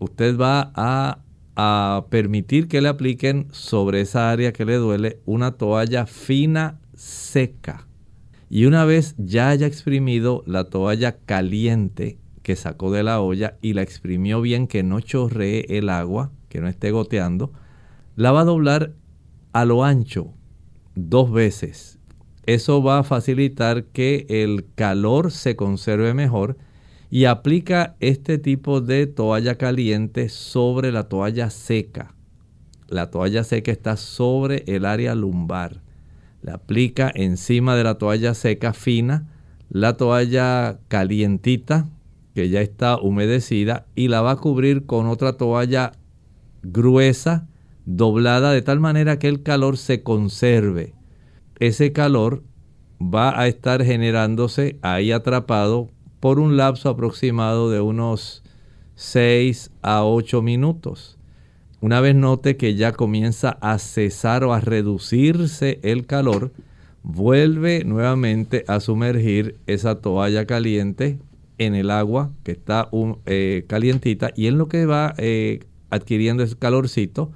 [0.00, 1.20] Usted va a,
[1.54, 7.86] a permitir que le apliquen sobre esa área que le duele una toalla fina seca.
[8.54, 13.72] Y una vez ya haya exprimido la toalla caliente que sacó de la olla y
[13.72, 17.50] la exprimió bien, que no chorree el agua, que no esté goteando,
[18.14, 18.92] la va a doblar
[19.54, 20.34] a lo ancho
[20.94, 21.98] dos veces.
[22.44, 26.58] Eso va a facilitar que el calor se conserve mejor
[27.08, 32.14] y aplica este tipo de toalla caliente sobre la toalla seca.
[32.86, 35.81] La toalla seca está sobre el área lumbar.
[36.42, 39.28] La aplica encima de la toalla seca fina,
[39.70, 41.88] la toalla calientita
[42.34, 45.92] que ya está humedecida y la va a cubrir con otra toalla
[46.62, 47.48] gruesa,
[47.84, 50.94] doblada de tal manera que el calor se conserve.
[51.58, 52.42] Ese calor
[53.00, 55.88] va a estar generándose ahí atrapado
[56.20, 58.42] por un lapso aproximado de unos
[58.94, 61.18] 6 a 8 minutos.
[61.82, 66.52] Una vez note que ya comienza a cesar o a reducirse el calor,
[67.02, 71.18] vuelve nuevamente a sumergir esa toalla caliente
[71.58, 72.88] en el agua que está
[73.26, 75.58] eh, calientita y en lo que va eh,
[75.90, 77.32] adquiriendo ese calorcito,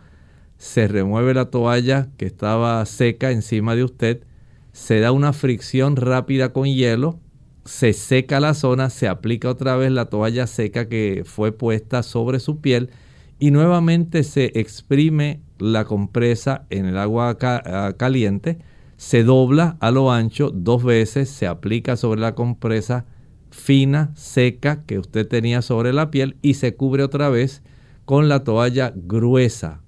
[0.58, 4.22] se remueve la toalla que estaba seca encima de usted,
[4.70, 7.18] se da una fricción rápida con hielo,
[7.64, 12.38] se seca la zona, se aplica otra vez la toalla seca que fue puesta sobre
[12.38, 12.90] su piel
[13.38, 18.58] y nuevamente se exprime la compresa en el agua ah, caliente,
[18.96, 23.04] se dobla a lo ancho dos veces, se aplica sobre la compresa
[23.50, 27.62] fina, seca que usted tenía sobre la piel y se cubre otra vez
[28.04, 29.82] con la toalla gruesa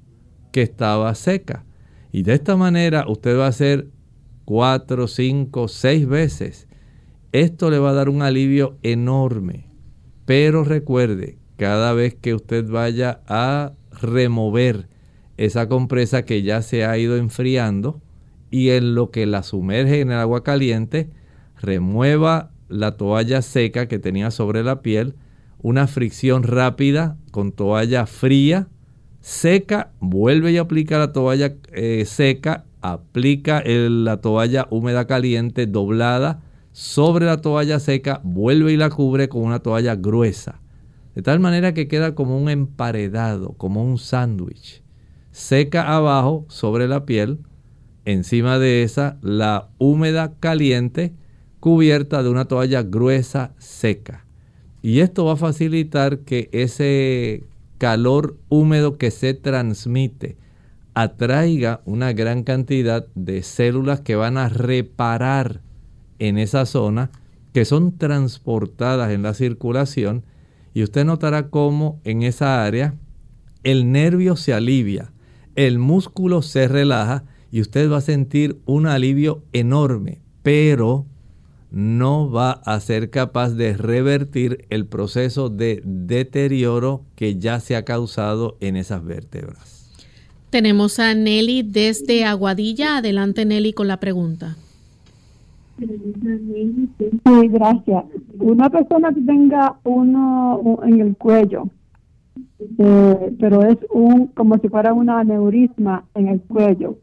[0.53, 1.64] que estaba seca.
[2.12, 3.88] Y de esta manera usted va a hacer
[4.44, 6.66] cuatro, cinco, seis veces.
[7.32, 9.66] Esto le va a dar un alivio enorme.
[10.24, 14.88] Pero recuerde, cada vez que usted vaya a remover
[15.36, 18.00] esa compresa que ya se ha ido enfriando
[18.50, 21.11] y en lo que la sumerge en el agua caliente,
[21.61, 25.16] remueva la toalla seca que tenía sobre la piel,
[25.61, 28.68] una fricción rápida con toalla fría,
[29.20, 36.40] seca, vuelve y aplica la toalla eh, seca, aplica la toalla húmeda caliente doblada
[36.70, 40.61] sobre la toalla seca, vuelve y la cubre con una toalla gruesa.
[41.18, 44.84] De tal manera que queda como un emparedado, como un sándwich.
[45.32, 47.40] Seca abajo sobre la piel,
[48.04, 51.12] encima de esa la húmeda caliente,
[51.58, 54.26] cubierta de una toalla gruesa seca.
[54.80, 57.42] Y esto va a facilitar que ese
[57.78, 60.36] calor húmedo que se transmite
[60.94, 65.62] atraiga una gran cantidad de células que van a reparar
[66.20, 67.10] en esa zona,
[67.52, 70.22] que son transportadas en la circulación
[70.79, 72.95] y usted notará cómo en esa área
[73.64, 75.11] el nervio se alivia,
[75.57, 81.05] el músculo se relaja y usted va a sentir un alivio enorme, pero
[81.72, 87.85] no va a ser capaz de revertir el proceso de deterioro que ya se ha
[87.85, 89.91] causado en esas vértebras.
[90.51, 92.99] Tenemos a Nelly desde Aguadilla.
[92.99, 94.57] Adelante Nelly con la pregunta.
[95.79, 98.05] Sí, gracias.
[98.41, 101.68] Una persona que tenga uno en el cuello,
[102.79, 106.99] eh, pero es un como si fuera una aneurisma en el cuello,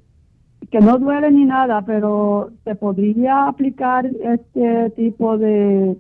[0.72, 5.98] que no duele ni nada, pero se podría aplicar este tipo de,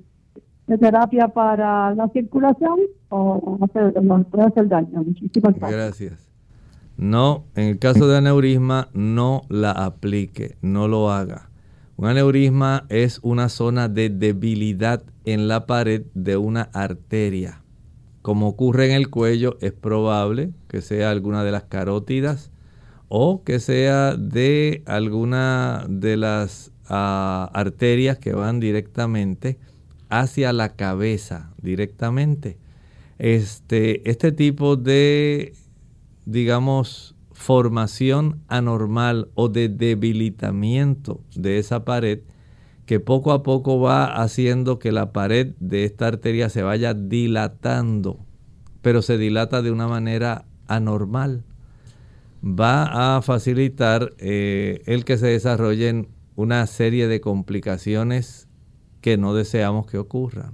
[0.79, 3.57] terapia para la circulación o
[4.01, 5.03] no, puede hacer daño.
[5.03, 5.55] Muchísimas.
[5.59, 6.29] Gracias.
[6.97, 11.49] No, en el caso de aneurisma, no la aplique, no lo haga.
[11.97, 17.61] Un aneurisma es una zona de debilidad en la pared de una arteria.
[18.21, 22.51] Como ocurre en el cuello, es probable que sea alguna de las carótidas
[23.07, 29.57] o que sea de alguna de las ah, arterias que van directamente
[30.09, 32.57] hacia la cabeza directamente.
[33.19, 35.53] Este, este tipo de,
[36.25, 42.21] digamos, formación anormal o de debilitamiento de esa pared
[42.85, 48.25] que poco a poco va haciendo que la pared de esta arteria se vaya dilatando,
[48.81, 51.43] pero se dilata de una manera anormal.
[52.41, 58.47] Va a facilitar eh, el que se desarrollen una serie de complicaciones
[59.01, 60.53] que no deseamos que ocurran.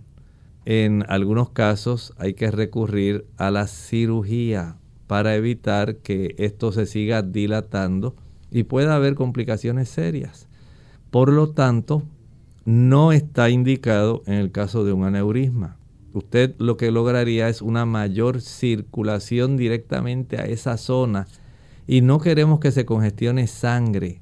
[0.65, 4.77] En algunos casos hay que recurrir a la cirugía
[5.11, 8.15] para evitar que esto se siga dilatando
[8.49, 10.47] y pueda haber complicaciones serias.
[11.09, 12.03] Por lo tanto,
[12.63, 15.75] no está indicado en el caso de un aneurisma.
[16.13, 21.27] Usted lo que lograría es una mayor circulación directamente a esa zona
[21.87, 24.21] y no queremos que se congestione sangre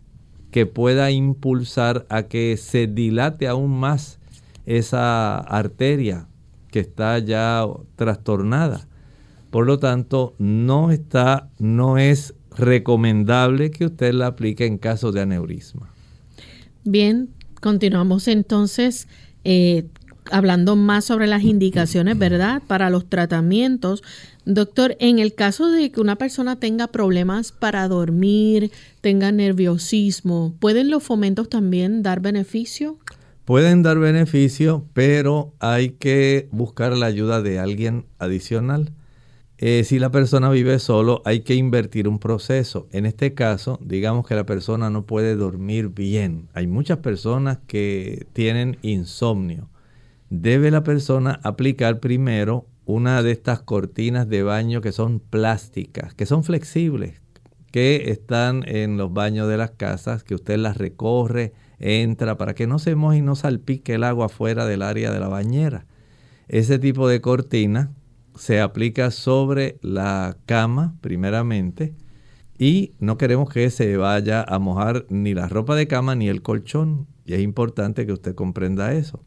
[0.49, 4.17] que pueda impulsar a que se dilate aún más
[4.65, 6.25] esa arteria
[6.71, 7.63] que está ya
[7.95, 8.88] trastornada.
[9.49, 15.21] Por lo tanto, no está, no es recomendable que usted la aplique en caso de
[15.21, 15.89] aneurisma.
[16.83, 17.29] Bien,
[17.61, 19.07] Continuamos entonces
[19.43, 19.85] eh,
[20.31, 22.61] hablando más sobre las indicaciones, ¿verdad?
[22.67, 24.01] Para los tratamientos.
[24.45, 28.71] Doctor, en el caso de que una persona tenga problemas para dormir,
[29.01, 32.97] tenga nerviosismo, ¿pueden los fomentos también dar beneficio?
[33.43, 38.91] Pueden dar beneficio, pero hay que buscar la ayuda de alguien adicional.
[39.61, 42.87] Eh, si la persona vive solo, hay que invertir un proceso.
[42.93, 46.47] En este caso, digamos que la persona no puede dormir bien.
[46.53, 49.69] Hay muchas personas que tienen insomnio.
[50.29, 56.25] Debe la persona aplicar primero una de estas cortinas de baño que son plásticas, que
[56.25, 57.21] son flexibles,
[57.69, 62.65] que están en los baños de las casas, que usted las recorre, entra para que
[62.65, 65.85] no se moje y no salpique el agua fuera del área de la bañera.
[66.47, 67.91] Ese tipo de cortina
[68.39, 71.93] se aplica sobre la cama primeramente
[72.57, 76.41] y no queremos que se vaya a mojar ni la ropa de cama ni el
[76.41, 77.05] colchón.
[77.25, 79.25] Y es importante que usted comprenda eso.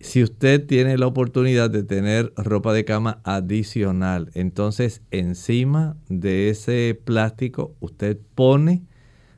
[0.00, 7.00] Si usted tiene la oportunidad de tener ropa de cama adicional, entonces encima de ese
[7.02, 8.84] plástico usted pone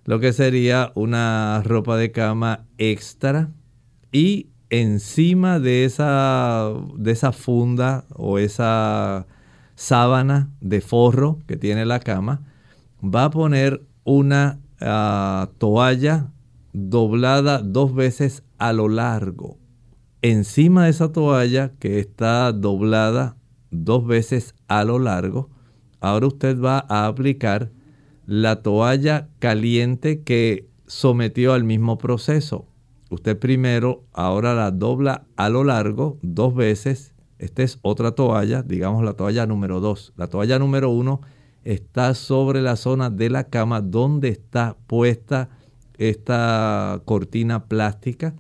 [0.06, 3.52] lo que sería una ropa de cama extra
[4.10, 9.26] y encima de esa, de esa funda o esa
[9.74, 12.42] sábana de forro que tiene la cama,
[13.02, 16.32] va a poner una ah, toalla
[16.72, 19.58] doblada dos veces a lo largo.
[20.20, 23.36] Encima de esa toalla que está doblada
[23.70, 25.48] dos veces a lo largo,
[26.00, 27.70] ahora usted va a aplicar
[28.26, 32.67] la toalla caliente que sometió al mismo proceso
[33.08, 37.14] usted primero ahora la dobla a lo largo dos veces.
[37.38, 40.14] Esta es otra toalla, digamos la toalla número 2.
[40.16, 41.20] La toalla número 1
[41.64, 45.48] está sobre la zona de la cama donde está puesta
[45.98, 48.34] esta cortina plástica.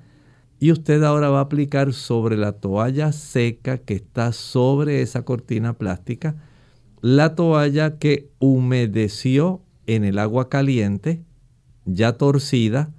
[0.60, 5.74] Y usted ahora va a aplicar sobre la toalla seca que está sobre esa cortina
[5.74, 6.36] plástica
[7.00, 11.22] la toalla que humedeció en el agua caliente,
[11.84, 12.92] ya torcida,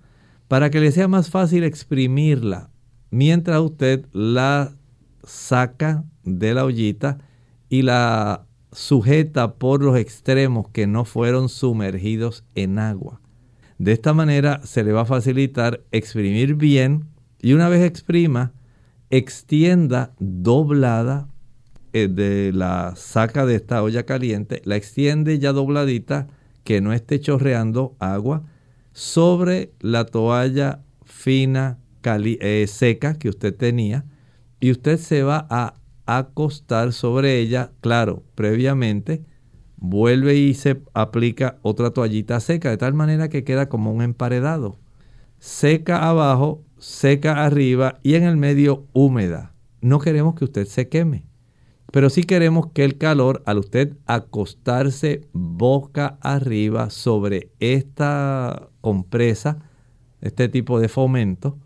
[0.49, 2.71] para que le sea más fácil exprimirla
[3.11, 4.75] mientras usted la
[5.23, 7.19] saca de la ollita
[7.69, 13.21] y la sujeta por los extremos que no fueron sumergidos en agua.
[13.77, 17.05] De esta manera se le va a facilitar exprimir bien
[17.39, 18.51] y una vez exprima,
[19.11, 21.29] extienda doblada
[21.93, 26.27] eh, de la saca de esta olla caliente, la extiende ya dobladita
[26.63, 28.45] que no esté chorreando agua
[28.91, 34.05] sobre la toalla fina eh, seca que usted tenía
[34.59, 35.75] y usted se va a
[36.05, 39.23] acostar sobre ella, claro, previamente
[39.77, 44.79] vuelve y se aplica otra toallita seca de tal manera que queda como un emparedado.
[45.39, 49.53] Seca abajo, seca arriba y en el medio húmeda.
[49.81, 51.28] No queremos que usted se queme.
[51.91, 59.59] Pero sí queremos que el calor, al usted acostarse boca arriba sobre esta compresa,
[60.21, 61.57] este tipo de fomento,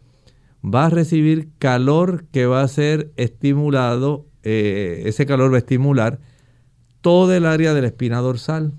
[0.63, 6.19] va a recibir calor que va a ser estimulado, eh, ese calor va a estimular
[7.01, 8.73] todo el área de la espina dorsal.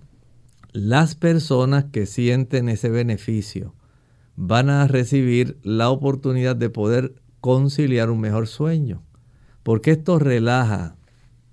[0.73, 3.75] Las personas que sienten ese beneficio
[4.35, 9.03] van a recibir la oportunidad de poder conciliar un mejor sueño,
[9.63, 10.97] porque esto relaja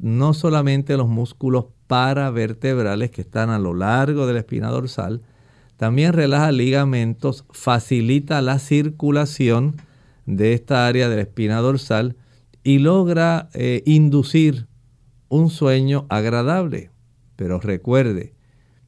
[0.02, 5.22] no solamente los músculos paravertebrales que están a lo largo de la espina dorsal,
[5.78, 9.76] también relaja ligamentos, facilita la circulación
[10.26, 12.16] de esta área de la espina dorsal
[12.64, 14.68] y logra eh, inducir
[15.30, 16.92] un sueño agradable.
[17.36, 18.34] Pero recuerde,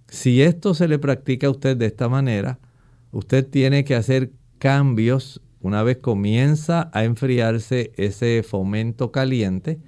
[0.07, 2.59] si esto se le practica a usted de esta manera,
[3.11, 9.79] usted tiene que hacer cambios una vez comienza a enfriarse ese fomento caliente.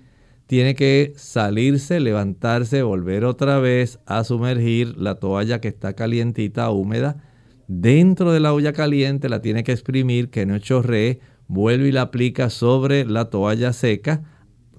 [0.48, 7.18] Tiene que salirse, levantarse, volver otra vez a sumergir la toalla que está calientita, húmeda,
[7.68, 12.02] dentro de la olla caliente, la tiene que exprimir, que no chorree, vuelve y la
[12.02, 14.24] aplica sobre la toalla seca,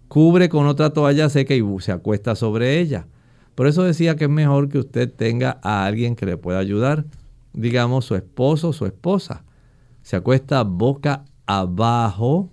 [0.08, 3.08] cubre con otra toalla seca y se acuesta sobre ella.
[3.56, 7.06] Por eso decía que es mejor que usted tenga a alguien que le pueda ayudar,
[7.54, 9.44] digamos su esposo, su esposa.
[10.02, 12.50] Se acuesta boca abajo,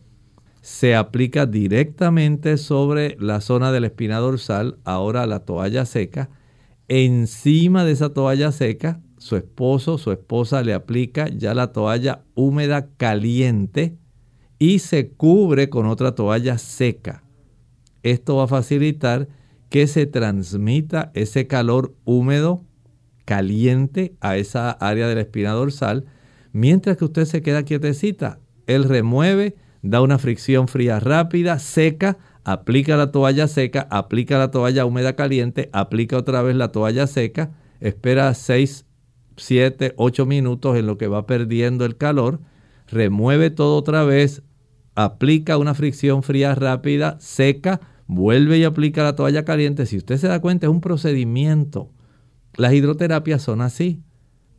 [0.63, 6.29] se aplica directamente sobre la zona de la espina dorsal, ahora la toalla seca.
[6.87, 12.87] Encima de esa toalla seca su esposo, su esposa le aplica ya la toalla húmeda
[12.95, 13.97] caliente
[14.57, 17.25] y se cubre con otra toalla seca.
[18.01, 19.27] Esto va a facilitar
[19.67, 22.63] que se transmita ese calor húmedo
[23.25, 26.05] caliente a esa área de la espina dorsal,
[26.53, 28.39] mientras que usted se queda quietecita.
[28.65, 34.85] Él remueve, da una fricción fría rápida, seca, aplica la toalla seca, aplica la toalla
[34.85, 38.85] húmeda caliente, aplica otra vez la toalla seca, espera 6
[39.37, 42.39] 7, 8 minutos en lo que va perdiendo el calor,
[42.87, 44.43] remueve todo otra vez,
[44.95, 49.85] aplica una fricción fría rápida, seca, vuelve y aplica la toalla caliente.
[49.85, 51.91] Si usted se da cuenta, es un procedimiento.
[52.55, 54.01] Las hidroterapias son así.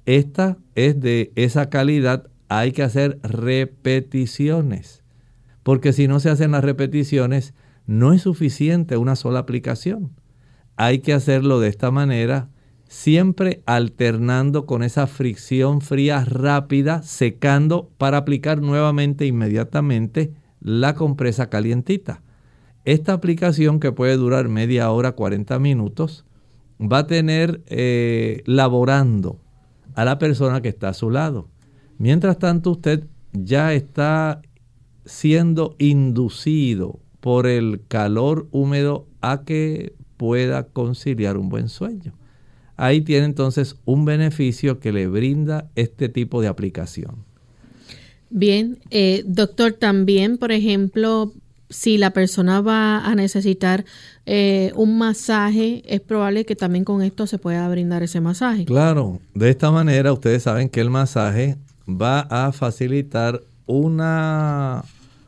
[0.07, 2.29] Esta es de esa calidad.
[2.49, 5.04] Hay que hacer repeticiones.
[5.65, 7.55] Porque si no se hacen las repeticiones,
[7.87, 10.13] no es suficiente una sola aplicación.
[10.77, 12.51] Hay que hacerlo de esta manera
[12.87, 22.23] siempre alternando con esa fricción fría rápida, secando para aplicar nuevamente inmediatamente la compresa calientita.
[22.85, 26.25] Esta aplicación que puede durar media hora, 40 minutos,
[26.81, 29.41] va a tener eh, laborando
[29.95, 31.49] a la persona que está a su lado.
[31.99, 34.43] Mientras tanto, usted ya está
[35.05, 42.15] siendo inducido por el calor húmedo a que pueda conciliar un buen sueño
[42.77, 47.25] ahí tiene entonces un beneficio que le brinda este tipo de aplicación.
[48.31, 51.33] Bien, eh, doctor, también, por ejemplo,
[51.71, 53.85] si la persona va a necesitar
[54.27, 58.65] eh, un masaje, es probable que también con esto se pueda brindar ese masaje.
[58.65, 61.57] Claro, de esta manera ustedes saben que el masaje
[61.89, 64.85] va a facilitar una,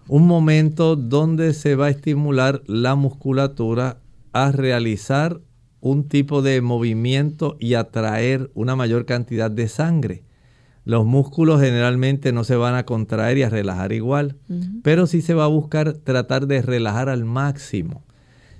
[0.08, 3.98] un momento donde se va a estimular la musculatura
[4.32, 5.40] a realizar
[5.80, 10.24] un tipo de movimiento y atraer una mayor cantidad de sangre.
[10.84, 14.36] Los músculos generalmente no se van a contraer y a relajar igual,
[14.82, 18.04] pero sí se va a buscar tratar de relajar al máximo.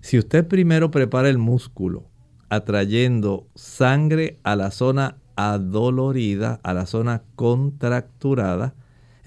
[0.00, 2.08] Si usted primero prepara el músculo
[2.48, 8.74] atrayendo sangre a la zona adolorida, a la zona contracturada,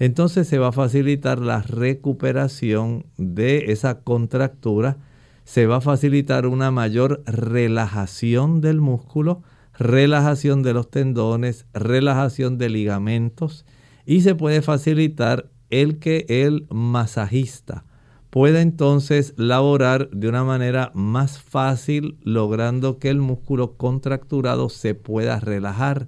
[0.00, 4.98] entonces se va a facilitar la recuperación de esa contractura
[5.44, 9.42] se va a facilitar una mayor relajación del músculo,
[9.76, 13.66] relajación de los tendones, relajación de ligamentos
[14.06, 17.84] y se puede facilitar el que el masajista
[18.30, 25.40] pueda entonces laborar de una manera más fácil logrando que el músculo contracturado se pueda
[25.40, 26.06] relajar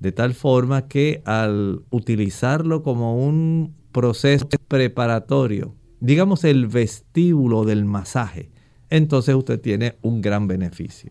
[0.00, 8.50] de tal forma que al utilizarlo como un proceso preparatorio, digamos el vestíbulo del masaje,
[8.90, 11.10] entonces usted tiene un gran beneficio.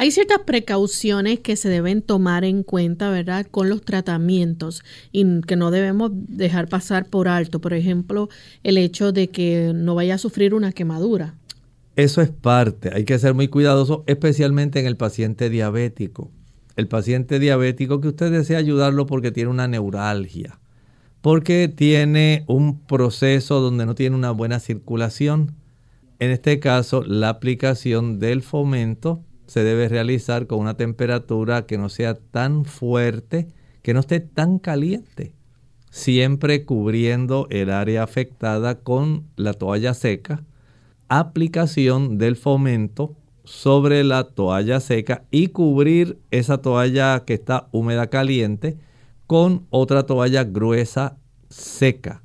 [0.00, 5.56] Hay ciertas precauciones que se deben tomar en cuenta, ¿verdad?, con los tratamientos y que
[5.56, 7.60] no debemos dejar pasar por alto.
[7.60, 8.28] Por ejemplo,
[8.62, 11.34] el hecho de que no vaya a sufrir una quemadura.
[11.96, 12.92] Eso es parte.
[12.94, 16.30] Hay que ser muy cuidadoso, especialmente en el paciente diabético.
[16.78, 20.60] El paciente diabético que usted desea ayudarlo porque tiene una neuralgia,
[21.22, 25.56] porque tiene un proceso donde no tiene una buena circulación.
[26.20, 31.88] En este caso, la aplicación del fomento se debe realizar con una temperatura que no
[31.88, 33.48] sea tan fuerte,
[33.82, 35.32] que no esté tan caliente,
[35.90, 40.44] siempre cubriendo el área afectada con la toalla seca,
[41.08, 43.16] aplicación del fomento
[43.48, 48.76] sobre la toalla seca y cubrir esa toalla que está húmeda caliente
[49.26, 51.16] con otra toalla gruesa
[51.48, 52.22] seca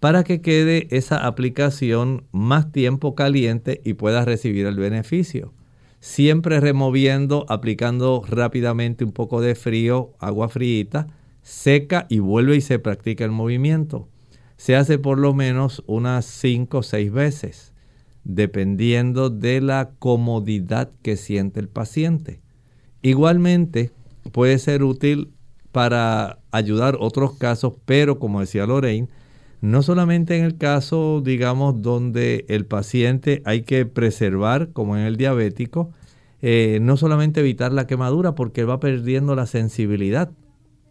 [0.00, 5.54] para que quede esa aplicación más tiempo caliente y pueda recibir el beneficio.
[6.00, 11.06] Siempre removiendo, aplicando rápidamente un poco de frío, agua fríita,
[11.42, 14.08] seca y vuelve y se practica el movimiento.
[14.56, 17.72] se hace por lo menos unas 5 o 6 veces,
[18.26, 22.40] dependiendo de la comodidad que siente el paciente.
[23.00, 23.92] Igualmente,
[24.32, 25.30] puede ser útil
[25.70, 29.08] para ayudar otros casos, pero como decía Lorraine,
[29.60, 35.16] no solamente en el caso, digamos, donde el paciente hay que preservar, como en el
[35.16, 35.92] diabético,
[36.42, 40.32] eh, no solamente evitar la quemadura porque va perdiendo la sensibilidad.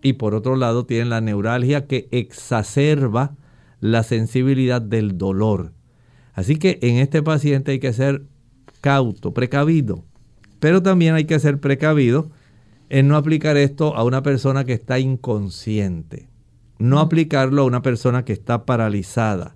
[0.02, 3.36] Y por otro lado tienen la neuralgia que exacerba
[3.82, 5.74] la sensibilidad del dolor.
[6.36, 8.24] Así que en este paciente hay que ser
[8.82, 10.04] cauto, precavido.
[10.60, 12.30] Pero también hay que ser precavido
[12.90, 16.28] en no aplicar esto a una persona que está inconsciente.
[16.78, 19.56] No aplicarlo a una persona que está paralizada.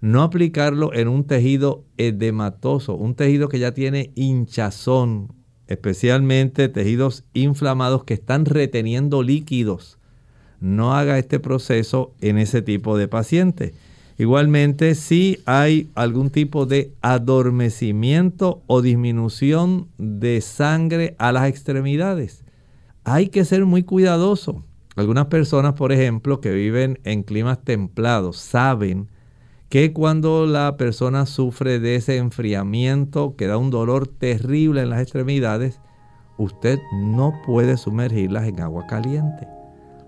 [0.00, 5.32] No aplicarlo en un tejido edematoso, un tejido que ya tiene hinchazón,
[5.66, 9.98] especialmente tejidos inflamados que están reteniendo líquidos.
[10.60, 13.74] No haga este proceso en ese tipo de paciente.
[14.18, 22.44] Igualmente, si hay algún tipo de adormecimiento o disminución de sangre a las extremidades,
[23.04, 24.62] hay que ser muy cuidadoso.
[24.94, 29.08] Algunas personas, por ejemplo, que viven en climas templados, saben
[29.70, 35.00] que cuando la persona sufre de ese enfriamiento que da un dolor terrible en las
[35.00, 35.80] extremidades,
[36.36, 39.48] usted no puede sumergirlas en agua caliente.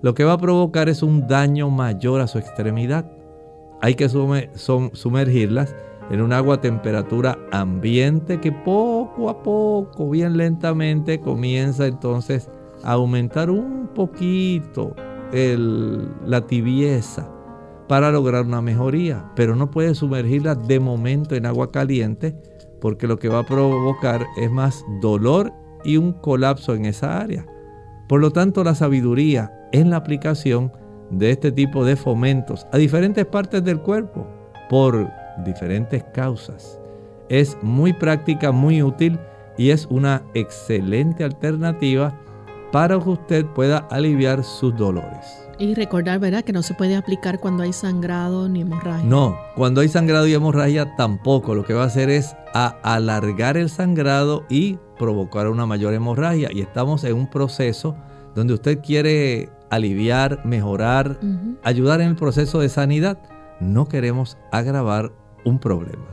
[0.02, 3.10] Lo que va a provocar es un daño mayor a su extremidad.
[3.84, 5.76] Hay que sumergirlas
[6.10, 12.48] en un agua a temperatura ambiente que poco a poco, bien lentamente, comienza entonces
[12.82, 14.96] a aumentar un poquito
[15.30, 17.28] la tibieza
[17.86, 22.34] para lograr una mejoría, pero no puede sumergirla de momento en agua caliente
[22.80, 25.52] porque lo que va a provocar es más dolor
[25.84, 27.44] y un colapso en esa área.
[28.08, 30.72] Por lo tanto, la sabiduría en la aplicación
[31.18, 34.26] de este tipo de fomentos a diferentes partes del cuerpo
[34.68, 35.08] por
[35.44, 36.78] diferentes causas
[37.28, 39.18] es muy práctica, muy útil
[39.56, 42.18] y es una excelente alternativa
[42.72, 45.40] para que usted pueda aliviar sus dolores.
[45.58, 46.42] Y recordar, ¿verdad?
[46.42, 49.08] Que no se puede aplicar cuando hay sangrado ni hemorragia.
[49.08, 51.54] No, cuando hay sangrado y hemorragia tampoco.
[51.54, 56.48] Lo que va a hacer es alargar el sangrado y provocar una mayor hemorragia.
[56.52, 57.94] Y estamos en un proceso
[58.34, 61.18] donde usted quiere aliviar, mejorar,
[61.62, 63.18] ayudar en el proceso de sanidad.
[63.60, 65.12] No queremos agravar
[65.44, 66.06] un problema.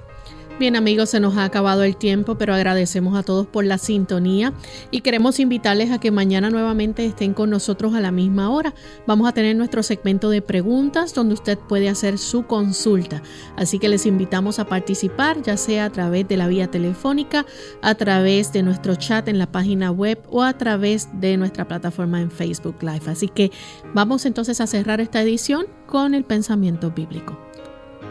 [0.60, 4.54] Bien amigos, se nos ha acabado el tiempo, pero agradecemos a todos por la sintonía
[4.92, 8.76] y queremos invitarles a que mañana nuevamente estén con nosotros a la misma hora.
[9.08, 13.24] Vamos a tener nuestro segmento de preguntas donde usted puede hacer su consulta.
[13.56, 17.48] Así que les invitamos a participar, ya sea a través de la vía telefónica,
[17.82, 22.22] a través de nuestro chat en la página web o a través de nuestra plataforma
[22.22, 23.08] en Facebook Live.
[23.08, 23.52] Así que
[23.96, 27.51] vamos entonces a cerrar esta edición con el pensamiento bíblico.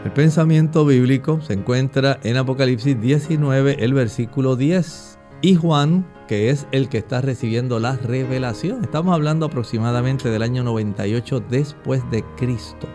[0.03, 5.19] El pensamiento bíblico se encuentra en Apocalipsis 19, el versículo 10.
[5.43, 8.83] Y Juan, que es el que está recibiendo la revelación.
[8.83, 12.87] Estamos hablando aproximadamente del año 98 después de Cristo.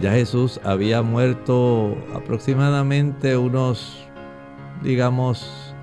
[0.00, 4.04] Ya Jesús había muerto aproximadamente unos,
[4.82, 5.76] digamos,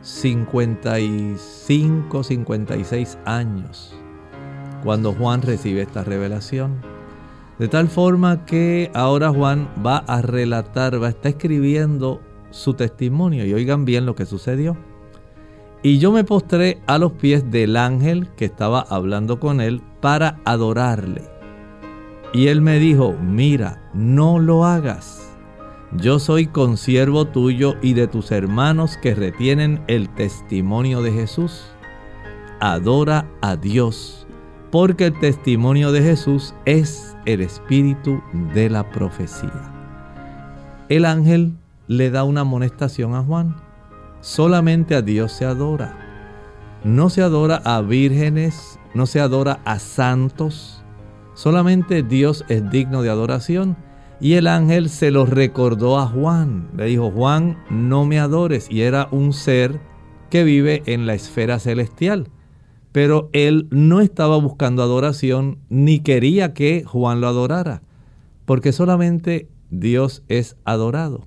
[0.00, 3.94] 55, 56 años
[4.82, 6.93] cuando Juan recibe esta revelación.
[7.58, 13.46] De tal forma que ahora Juan va a relatar, va a estar escribiendo su testimonio.
[13.46, 14.76] Y oigan bien lo que sucedió.
[15.82, 20.40] Y yo me postré a los pies del ángel que estaba hablando con él para
[20.44, 21.22] adorarle.
[22.32, 25.30] Y él me dijo, mira, no lo hagas.
[25.92, 31.66] Yo soy consiervo tuyo y de tus hermanos que retienen el testimonio de Jesús.
[32.60, 34.23] Adora a Dios,
[34.74, 38.20] porque el testimonio de Jesús es el espíritu
[38.54, 39.72] de la profecía.
[40.88, 41.54] El ángel
[41.86, 43.54] le da una amonestación a Juan.
[44.20, 45.96] Solamente a Dios se adora.
[46.82, 50.82] No se adora a vírgenes, no se adora a santos.
[51.34, 53.76] Solamente Dios es digno de adoración.
[54.20, 56.68] Y el ángel se lo recordó a Juan.
[56.76, 58.66] Le dijo, Juan, no me adores.
[58.68, 59.78] Y era un ser
[60.30, 62.28] que vive en la esfera celestial
[62.94, 67.82] pero él no estaba buscando adoración ni quería que Juan lo adorara,
[68.44, 71.26] porque solamente Dios es adorado.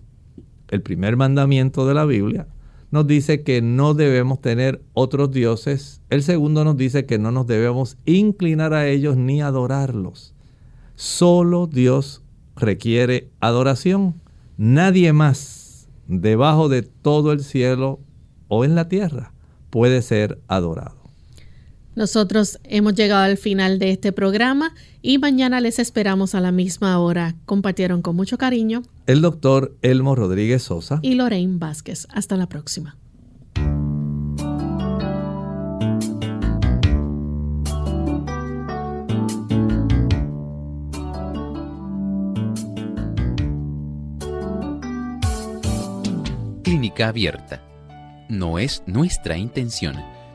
[0.70, 2.47] El primer mandamiento de la Biblia
[2.89, 6.01] nos dice que no debemos tener otros dioses.
[6.09, 10.34] El segundo nos dice que no nos debemos inclinar a ellos ni adorarlos.
[10.95, 12.24] Solo Dios
[12.55, 14.22] requiere adoración.
[14.55, 17.99] Nadie más debajo de todo el cielo
[18.47, 19.34] o en la tierra
[19.70, 21.07] puede ser adorado.
[21.98, 27.00] Nosotros hemos llegado al final de este programa y mañana les esperamos a la misma
[27.00, 27.34] hora.
[27.48, 32.08] Compartieron con mucho cariño el doctor Elmo Rodríguez Sosa y Lorraine Vázquez.
[32.12, 32.98] Hasta la próxima.
[46.62, 47.64] Clínica abierta.
[48.30, 49.95] No es nuestra intención